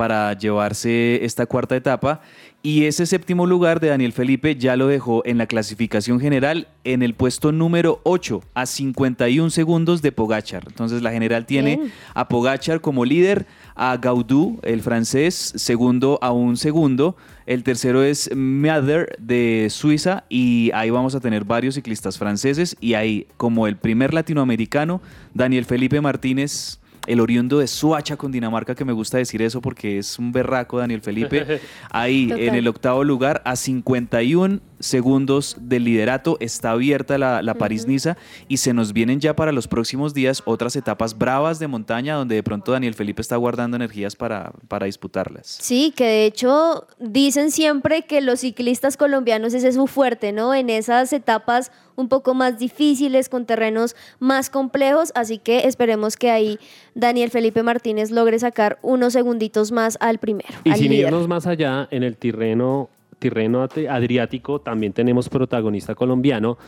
[0.00, 2.22] para llevarse esta cuarta etapa.
[2.62, 7.02] Y ese séptimo lugar de Daniel Felipe ya lo dejó en la clasificación general en
[7.02, 10.64] el puesto número 8, a 51 segundos de Pogachar.
[10.66, 11.92] Entonces la general tiene Bien.
[12.14, 13.44] a Pogachar como líder,
[13.74, 17.14] a Gaudu, el francés, segundo a un segundo.
[17.44, 22.94] El tercero es Mather de Suiza y ahí vamos a tener varios ciclistas franceses y
[22.94, 25.02] ahí como el primer latinoamericano,
[25.34, 26.79] Daniel Felipe Martínez.
[27.06, 30.78] El oriundo de Suacha con Dinamarca, que me gusta decir eso porque es un berraco
[30.78, 31.60] Daniel Felipe.
[31.90, 32.42] Ahí Total.
[32.42, 38.16] en el octavo lugar, a 51 segundos del liderato, está abierta la, la París-Niza
[38.48, 42.34] y se nos vienen ya para los próximos días otras etapas bravas de montaña donde
[42.34, 45.46] de pronto Daniel Felipe está guardando energías para, para disputarlas.
[45.60, 50.54] Sí, que de hecho dicen siempre que los ciclistas colombianos ese es su fuerte, ¿no?
[50.54, 51.70] En esas etapas
[52.00, 56.58] un poco más difíciles, con terrenos más complejos, así que esperemos que ahí
[56.94, 60.48] Daniel Felipe Martínez logre sacar unos segunditos más al primero.
[60.64, 61.06] Y al sin líder.
[61.06, 62.88] irnos más allá, en el terreno,
[63.18, 66.58] terreno adriático también tenemos protagonista colombiano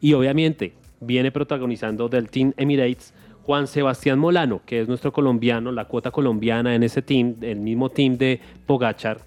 [0.00, 3.12] y obviamente viene protagonizando del Team Emirates
[3.44, 7.90] Juan Sebastián Molano, que es nuestro colombiano, la cuota colombiana en ese team, el mismo
[7.90, 9.18] team de Pogachar.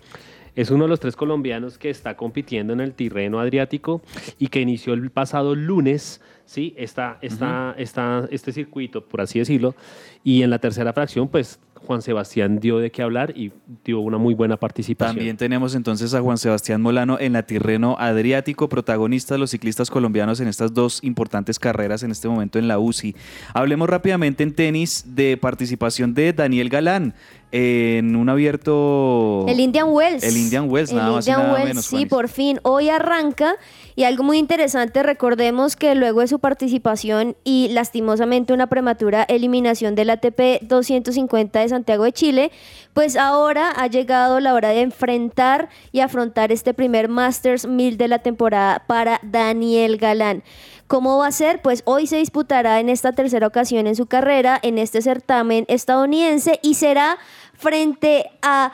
[0.56, 4.02] Es uno de los tres colombianos que está compitiendo en el terreno adriático
[4.40, 6.74] y que inició el pasado lunes, ¿sí?
[6.78, 9.76] Está, está, está este circuito, por así decirlo.
[10.24, 13.52] Y en la tercera fracción, pues Juan Sebastián dio de qué hablar y
[13.84, 15.16] dio una muy buena participación.
[15.16, 19.90] También tenemos entonces a Juan Sebastián Molano en la Tirreno Adriático, protagonista de los ciclistas
[19.90, 23.16] colombianos en estas dos importantes carreras en este momento en la UCI.
[23.54, 27.14] Hablemos rápidamente en tenis de participación de Daniel Galán.
[27.58, 29.46] En un abierto...
[29.48, 30.24] El Indian Wells.
[30.24, 32.60] El Indian Wells, El nada más y nada Wells, menos, sí, por fin.
[32.64, 33.56] Hoy arranca.
[33.96, 39.96] Y algo muy interesante, recordemos que luego de su participación y lastimosamente una prematura eliminación
[39.96, 42.52] del ATP 250 de Santiago de Chile,
[42.94, 48.10] pues ahora ha llegado la hora de enfrentar y afrontar este primer Masters 1000 de
[48.10, 50.44] la temporada para Daniel Galán.
[50.88, 51.64] ¿Cómo va a ser?
[51.64, 56.60] Pues hoy se disputará en esta tercera ocasión en su carrera en este certamen estadounidense
[56.62, 57.18] y será
[57.58, 58.72] frente a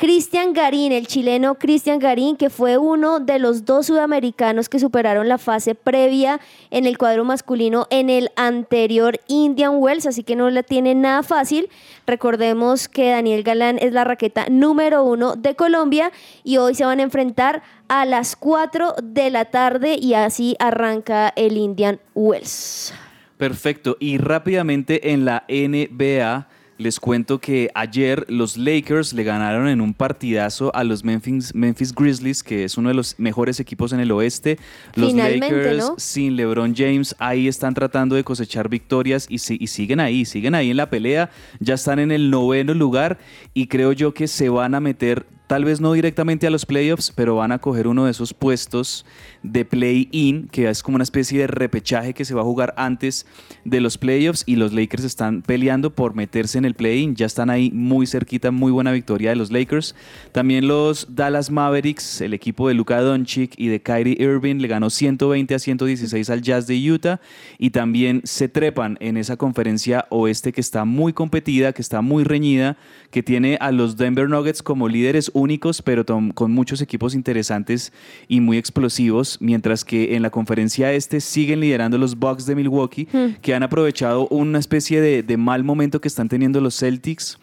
[0.00, 5.28] Cristian Garín, el chileno Cristian Garín, que fue uno de los dos sudamericanos que superaron
[5.28, 10.48] la fase previa en el cuadro masculino en el anterior Indian Wells, así que no
[10.48, 11.68] la tiene nada fácil.
[12.06, 16.12] Recordemos que Daniel Galán es la raqueta número uno de Colombia
[16.44, 21.30] y hoy se van a enfrentar a las 4 de la tarde y así arranca
[21.36, 22.94] el Indian Wells.
[23.36, 23.98] Perfecto.
[24.00, 26.48] Y rápidamente en la NBA
[26.80, 31.94] les cuento que ayer los Lakers le ganaron en un partidazo a los Memphis, Memphis
[31.94, 34.58] Grizzlies, que es uno de los mejores equipos en el oeste.
[34.94, 35.94] Los Finalmente, Lakers ¿no?
[35.98, 40.54] sin LeBron James ahí están tratando de cosechar victorias y, si- y siguen ahí, siguen
[40.54, 41.28] ahí en la pelea.
[41.58, 43.18] Ya están en el noveno lugar
[43.52, 47.12] y creo yo que se van a meter tal vez no directamente a los playoffs,
[47.12, 49.04] pero van a coger uno de esos puestos
[49.42, 53.26] de play-in, que es como una especie de repechaje que se va a jugar antes
[53.64, 57.50] de los playoffs y los Lakers están peleando por meterse en el play-in, ya están
[57.50, 59.96] ahí muy cerquita, muy buena victoria de los Lakers.
[60.30, 64.88] También los Dallas Mavericks, el equipo de Luka Doncic y de Kyrie Irving le ganó
[64.88, 67.20] 120 a 116 al Jazz de Utah
[67.58, 72.22] y también se trepan en esa conferencia oeste que está muy competida, que está muy
[72.22, 72.76] reñida,
[73.10, 77.92] que tiene a los Denver Nuggets como líderes únicos, pero con muchos equipos interesantes
[78.28, 83.08] y muy explosivos, mientras que en la conferencia este siguen liderando los Bucks de Milwaukee,
[83.42, 87.38] que han aprovechado una especie de, de mal momento que están teniendo los Celtics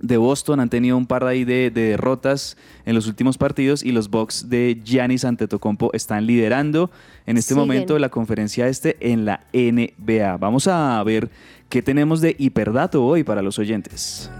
[0.00, 3.92] de Boston han tenido un par ahí de, de derrotas en los últimos partidos y
[3.92, 6.90] los Bucks de Giannis Antetokounmpo están liderando
[7.26, 7.68] en este Siguen.
[7.68, 10.38] momento la conferencia este en la NBA.
[10.38, 11.30] Vamos a ver
[11.68, 14.30] qué tenemos de hiperdato hoy para los oyentes.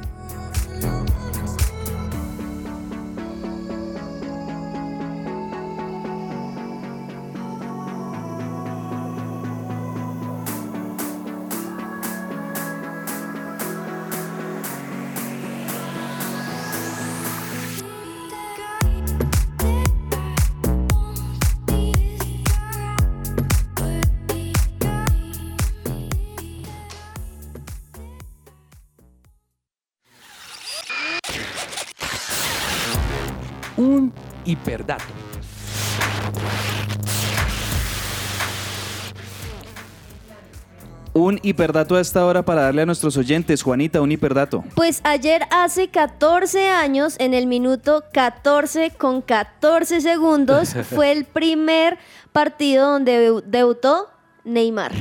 [41.21, 43.63] Un hiperdato a esta hora para darle a nuestros oyentes.
[43.63, 44.65] Juanita, un hiperdato.
[44.75, 51.99] Pues ayer hace 14 años, en el minuto 14 con 14 segundos, fue el primer
[52.33, 54.09] partido donde debu- debutó
[54.45, 54.93] Neymar.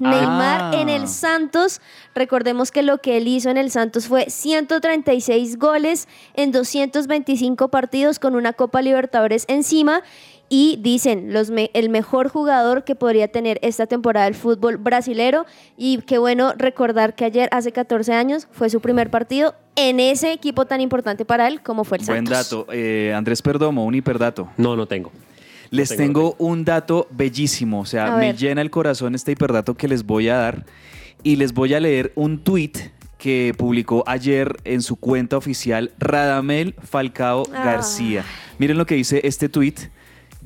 [0.00, 0.80] Neymar Ah.
[0.80, 1.80] en el Santos,
[2.14, 8.18] recordemos que lo que él hizo en el Santos fue 136 goles en 225 partidos
[8.20, 10.02] con una Copa Libertadores encima
[10.50, 15.44] y dicen los me- el mejor jugador que podría tener esta temporada del fútbol brasilero
[15.76, 20.32] y qué bueno recordar que ayer hace 14 años fue su primer partido en ese
[20.32, 22.50] equipo tan importante para él como fue el Buen Santos.
[22.66, 22.72] dato.
[22.72, 24.48] Eh, Andrés Perdomo, un hiperdato.
[24.56, 25.12] No, no tengo.
[25.70, 28.36] Les tengo, tengo un dato bellísimo, o sea, A me ver.
[28.36, 30.64] llena el corazón este hiperdato que les voy a dar
[31.22, 32.72] y les voy a leer un tweet
[33.18, 37.64] que publicó ayer en su cuenta oficial Radamel Falcao Ah.
[37.64, 38.24] García.
[38.58, 39.74] Miren lo que dice este tweet.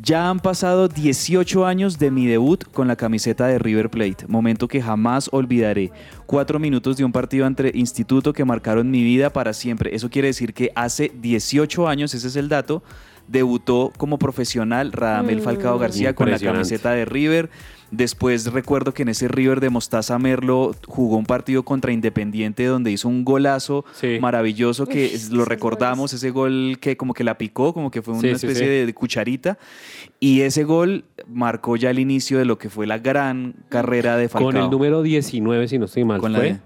[0.05, 4.67] Ya han pasado 18 años de mi debut con la camiseta de River Plate, momento
[4.67, 5.93] que jamás olvidaré.
[6.27, 9.95] Cuatro minutos de un partido entre instituto que marcaron mi vida para siempre.
[9.95, 12.83] Eso quiere decir que hace 18 años, ese es el dato,
[13.29, 15.45] debutó como profesional Radamel Mm.
[15.45, 17.49] Falcao García con la camiseta de River.
[17.93, 22.91] Después recuerdo que en ese River de Mostaza Merlo jugó un partido contra Independiente donde
[22.91, 24.17] hizo un golazo Sí.
[24.19, 28.23] maravilloso que lo recordamos, ese gol que como que la picó, como que fue una
[28.23, 28.65] Sí, especie sí.
[28.65, 29.59] De, de cucharita.
[30.19, 34.31] Y ese gol marcó ya el inicio de lo que fue la gran carrera de
[34.31, 34.53] Falcao.
[34.53, 36.19] Con el número 19, si no estoy mal.
[36.21, 36.57] Con la, ¿Fue?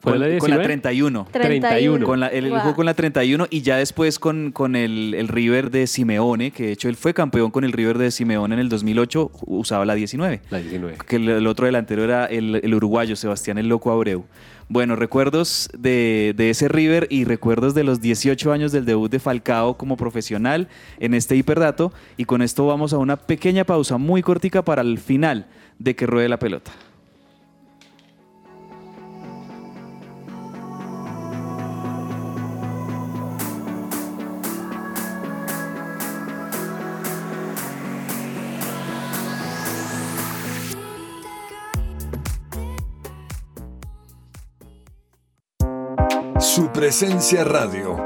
[0.00, 0.56] ¿Fue con- la con 19?
[0.58, 1.28] la 31.
[1.30, 2.06] 31.
[2.06, 5.70] Con la, él jugó con la 31 y ya después con, con el, el River
[5.70, 8.68] de Simeone, que de hecho él fue campeón con el River de Simeone en el
[8.70, 10.40] 2008, usaba la 19.
[10.50, 10.96] La 19.
[11.06, 14.24] Que el, el otro delantero era el, el uruguayo, Sebastián el Loco Abreu.
[14.70, 19.18] Bueno, recuerdos de, de ese River y recuerdos de los 18 años del debut de
[19.18, 20.68] Falcao como profesional
[21.00, 21.92] en este hiperdato.
[22.16, 25.46] Y con esto vamos a una pequeña pausa muy cortica para el final
[25.80, 26.70] de que ruede la pelota.
[46.40, 47.98] Su presencia radio.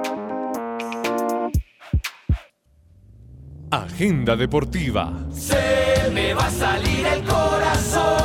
[3.70, 5.12] Agenda deportiva.
[5.32, 8.23] Se me va a salir el corazón.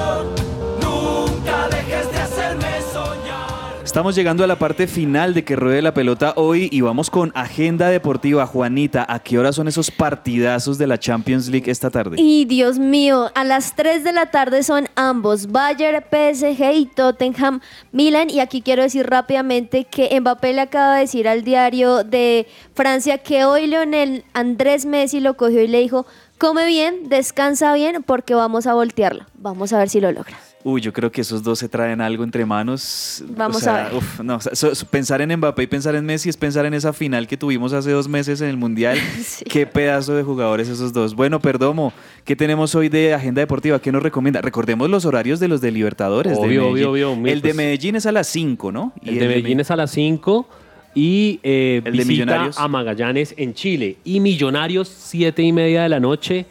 [3.89, 7.31] Estamos llegando a la parte final de que ruede la pelota hoy y vamos con
[7.33, 8.45] agenda deportiva.
[8.45, 12.17] Juanita, ¿a qué hora son esos partidazos de la Champions League esta tarde?
[12.19, 17.61] Y Dios mío, a las 3 de la tarde son ambos, Bayern, PSG y Tottenham,
[17.91, 18.29] Milan.
[18.29, 23.17] Y aquí quiero decir rápidamente que Mbappé le acaba de decir al diario de Francia
[23.17, 26.05] que hoy Leonel Andrés Messi lo cogió y le dijo,
[26.37, 29.27] come bien, descansa bien porque vamos a voltearla.
[29.33, 30.37] Vamos a ver si lo logra.
[30.61, 33.23] Uy, yo creo que esos dos se traen algo entre manos.
[33.29, 33.95] Vamos O sea, a ver.
[33.95, 36.65] uf, no, o sea, so- so- pensar en Mbappé y pensar en Messi es pensar
[36.65, 38.97] en esa final que tuvimos hace dos meses en el Mundial.
[39.49, 41.15] Qué pedazo de jugadores esos dos.
[41.15, 41.93] Bueno, Perdomo,
[42.25, 43.79] ¿qué tenemos hoy de agenda deportiva?
[43.79, 44.41] ¿Qué nos recomienda?
[44.41, 46.33] Recordemos los horarios de los de Libertadores.
[46.33, 47.13] de Obvio, obvio, obvio.
[47.31, 48.91] El de Pues- Medellín es a las 5, ¿no?
[49.01, 50.45] Y El de Medellín es a las 5
[50.93, 52.59] y eh, El de visita Millonarios.
[52.59, 53.95] a Magallanes en Chile.
[54.03, 56.45] Y Millonarios, 7 y media de la noche,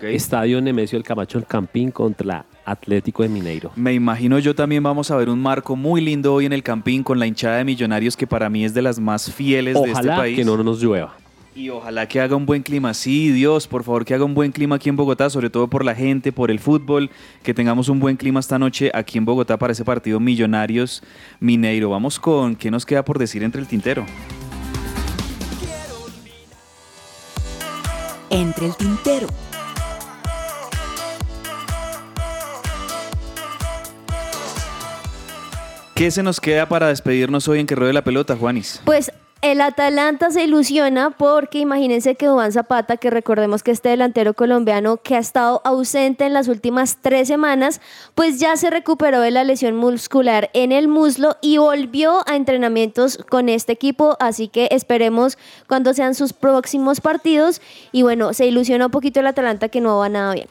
[0.00, 3.72] Estadio Nemesio El Camacho El Campín contra Atlético de Mineiro.
[3.76, 7.02] Me imagino yo también vamos a ver un marco muy lindo hoy en el Campín
[7.02, 9.92] con la hinchada de Millonarios que para mí es de las más fieles de este
[9.92, 10.36] Ojalá país.
[10.36, 11.16] que no nos llueva.
[11.54, 12.94] Y ojalá que haga un buen clima.
[12.94, 15.84] Sí, Dios, por favor, que haga un buen clima aquí en Bogotá, sobre todo por
[15.84, 17.10] la gente, por el fútbol,
[17.42, 21.02] que tengamos un buen clima esta noche aquí en Bogotá para ese partido Millonarios
[21.40, 21.90] Mineiro.
[21.90, 24.06] Vamos con qué nos queda por decir entre el tintero.
[28.30, 29.26] Entre el tintero.
[35.94, 38.80] ¿Qué se nos queda para despedirnos hoy en que ruede la pelota, Juanis?
[38.84, 39.12] Pues
[39.42, 44.96] el Atalanta se ilusiona porque imagínense que Duván Zapata, que recordemos que este delantero colombiano
[44.96, 47.82] que ha estado ausente en las últimas tres semanas,
[48.14, 53.18] pues ya se recuperó de la lesión muscular en el muslo y volvió a entrenamientos
[53.28, 55.36] con este equipo, así que esperemos
[55.68, 59.98] cuando sean sus próximos partidos y bueno, se ilusiona un poquito el Atalanta que no
[59.98, 60.48] va nada bien.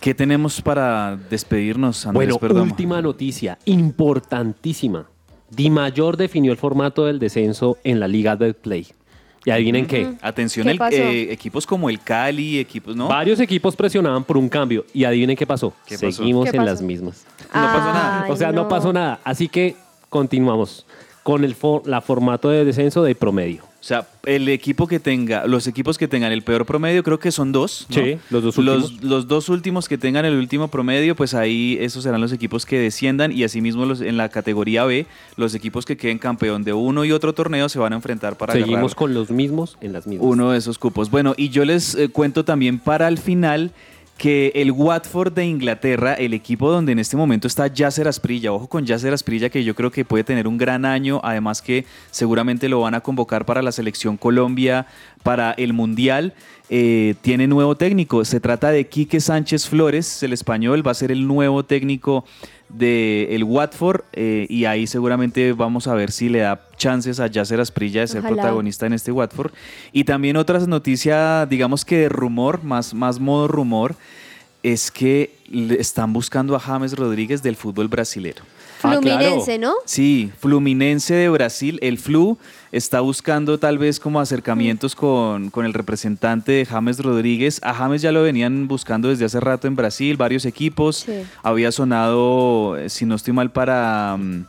[0.00, 2.62] ¿Qué tenemos para despedirnos, Andrés Bueno, Perdomo?
[2.70, 5.06] última noticia, importantísima.
[5.50, 8.86] Di Mayor definió el formato del descenso en la Liga del Play.
[9.44, 10.12] ¿Y adivinen qué?
[10.20, 10.96] Atención, ¿Qué el- pasó?
[10.96, 13.08] eh, equipos como el Cali, equipos, ¿no?
[13.08, 14.84] Varios equipos presionaban por un cambio.
[14.92, 15.72] ¿Y adivinen qué pasó?
[15.86, 16.12] ¿Qué pasó?
[16.12, 16.70] Seguimos ¿Qué en pasó?
[16.70, 17.24] las mismas.
[17.54, 18.26] No pasó nada.
[18.28, 18.68] O sea, no.
[18.68, 19.20] pasó nada.
[19.24, 19.74] Así que
[20.10, 20.84] continuamos
[21.22, 23.62] con el fo- la formato de descenso de promedio.
[23.88, 27.32] O sea, el equipo que tenga, los equipos que tengan el peor promedio, creo que
[27.32, 27.86] son dos.
[27.88, 27.94] ¿no?
[27.94, 29.02] Sí, los dos Los, últimos.
[29.02, 32.78] los dos últimos que tengan el último promedio, pues ahí esos serán los equipos que
[32.78, 37.06] desciendan y asimismo los, en la categoría B, los equipos que queden campeón de uno
[37.06, 40.06] y otro torneo se van a enfrentar para Seguimos agarrar con los mismos en las
[40.06, 40.26] mismas.
[40.28, 41.10] uno de esos cupos.
[41.10, 43.70] Bueno, y yo les eh, cuento también para el final
[44.18, 48.66] que el Watford de Inglaterra, el equipo donde en este momento está Yasser Asprilla, ojo
[48.66, 52.68] con Yasser Asprilla que yo creo que puede tener un gran año, además que seguramente
[52.68, 54.86] lo van a convocar para la selección Colombia,
[55.22, 56.34] para el Mundial,
[56.68, 61.12] eh, tiene nuevo técnico, se trata de Quique Sánchez Flores, el español, va a ser
[61.12, 62.24] el nuevo técnico
[62.68, 67.26] de el Watford eh, y ahí seguramente vamos a ver si le da chances a
[67.26, 68.36] Yasser Asprilla de ser Ojalá.
[68.36, 69.52] protagonista en este Watford.
[69.92, 73.94] Y también otras noticias, digamos que de rumor, más, más modo rumor,
[74.62, 75.34] es que
[75.78, 78.42] están buscando a James Rodríguez del fútbol brasilero.
[78.78, 79.74] Fluminense, ¿no?
[79.84, 82.38] Sí, Fluminense de Brasil, el Flu
[82.70, 87.60] está buscando tal vez como acercamientos con, con el representante de James Rodríguez.
[87.62, 90.98] A James ya lo venían buscando desde hace rato en Brasil, varios equipos.
[91.06, 91.22] Sí.
[91.42, 94.16] Había sonado, eh, si no estoy mal, para...
[94.18, 94.44] mm,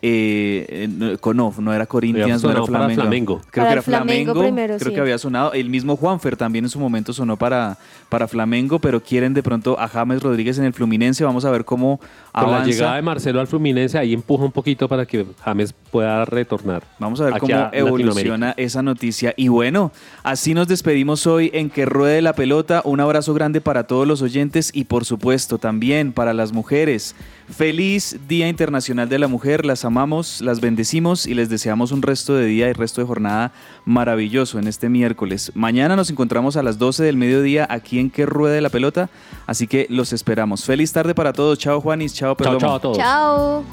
[0.00, 3.00] eh, eh, no, con- no, no era Corinthians, no era Flamengo.
[3.02, 3.40] Flamengo.
[3.50, 4.54] Creo Para que era Flamengo Flamengo.
[4.54, 4.94] primero, creo sí.
[4.94, 5.52] que había sonado.
[5.52, 7.78] El mismo Juanfer también en su momento sonó para,
[8.08, 11.24] para Flamengo, pero quieren de pronto a James Rodríguez en el Fluminense.
[11.24, 12.00] Vamos a ver cómo
[12.32, 16.24] Con la llegada de Marcelo al Fluminense, ahí empuja un poquito para que James pueda
[16.24, 16.84] retornar.
[16.98, 19.34] Vamos a ver cómo a evoluciona esa noticia.
[19.36, 19.90] Y bueno,
[20.22, 22.82] así nos despedimos hoy en Que Ruede la Pelota.
[22.84, 27.16] Un abrazo grande para todos los oyentes y por supuesto también para las mujeres.
[27.50, 29.64] Feliz Día Internacional de la Mujer.
[29.64, 33.52] Las amamos, las bendecimos y les deseamos un resto de día y resto de jornada
[33.84, 35.50] maravilloso en este miércoles.
[35.54, 39.08] Mañana nos encontramos a las 12 del mediodía aquí en Que Ruede la Pelota.
[39.46, 40.64] Así que los esperamos.
[40.64, 41.58] Feliz tarde para todos.
[41.58, 42.58] Chao Juanis, chao Perdomo.
[42.60, 42.96] chao a todos.
[42.98, 43.64] Chao.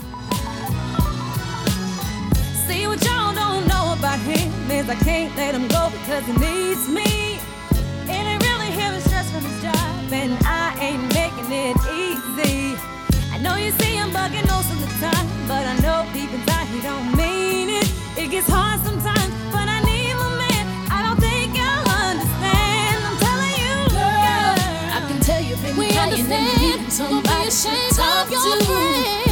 [2.67, 6.33] See what y'all don't know about him is I can't let him go because he
[6.39, 7.37] needs me.
[8.07, 12.04] And it really him stress from his job, and I ain't making it easy.
[13.45, 16.65] I know you see him bugging most of the time, but I know deep inside
[16.73, 17.87] he don't mean it.
[18.17, 20.65] It gets hard sometimes, but I need my man.
[20.89, 22.97] I don't think you'll understand.
[23.05, 24.57] I'm telling you, girl.
[24.97, 26.57] I can tell you've been We understand.
[26.59, 28.65] needing Don't be somebody to ashamed talk of your to.
[28.65, 29.24] friend.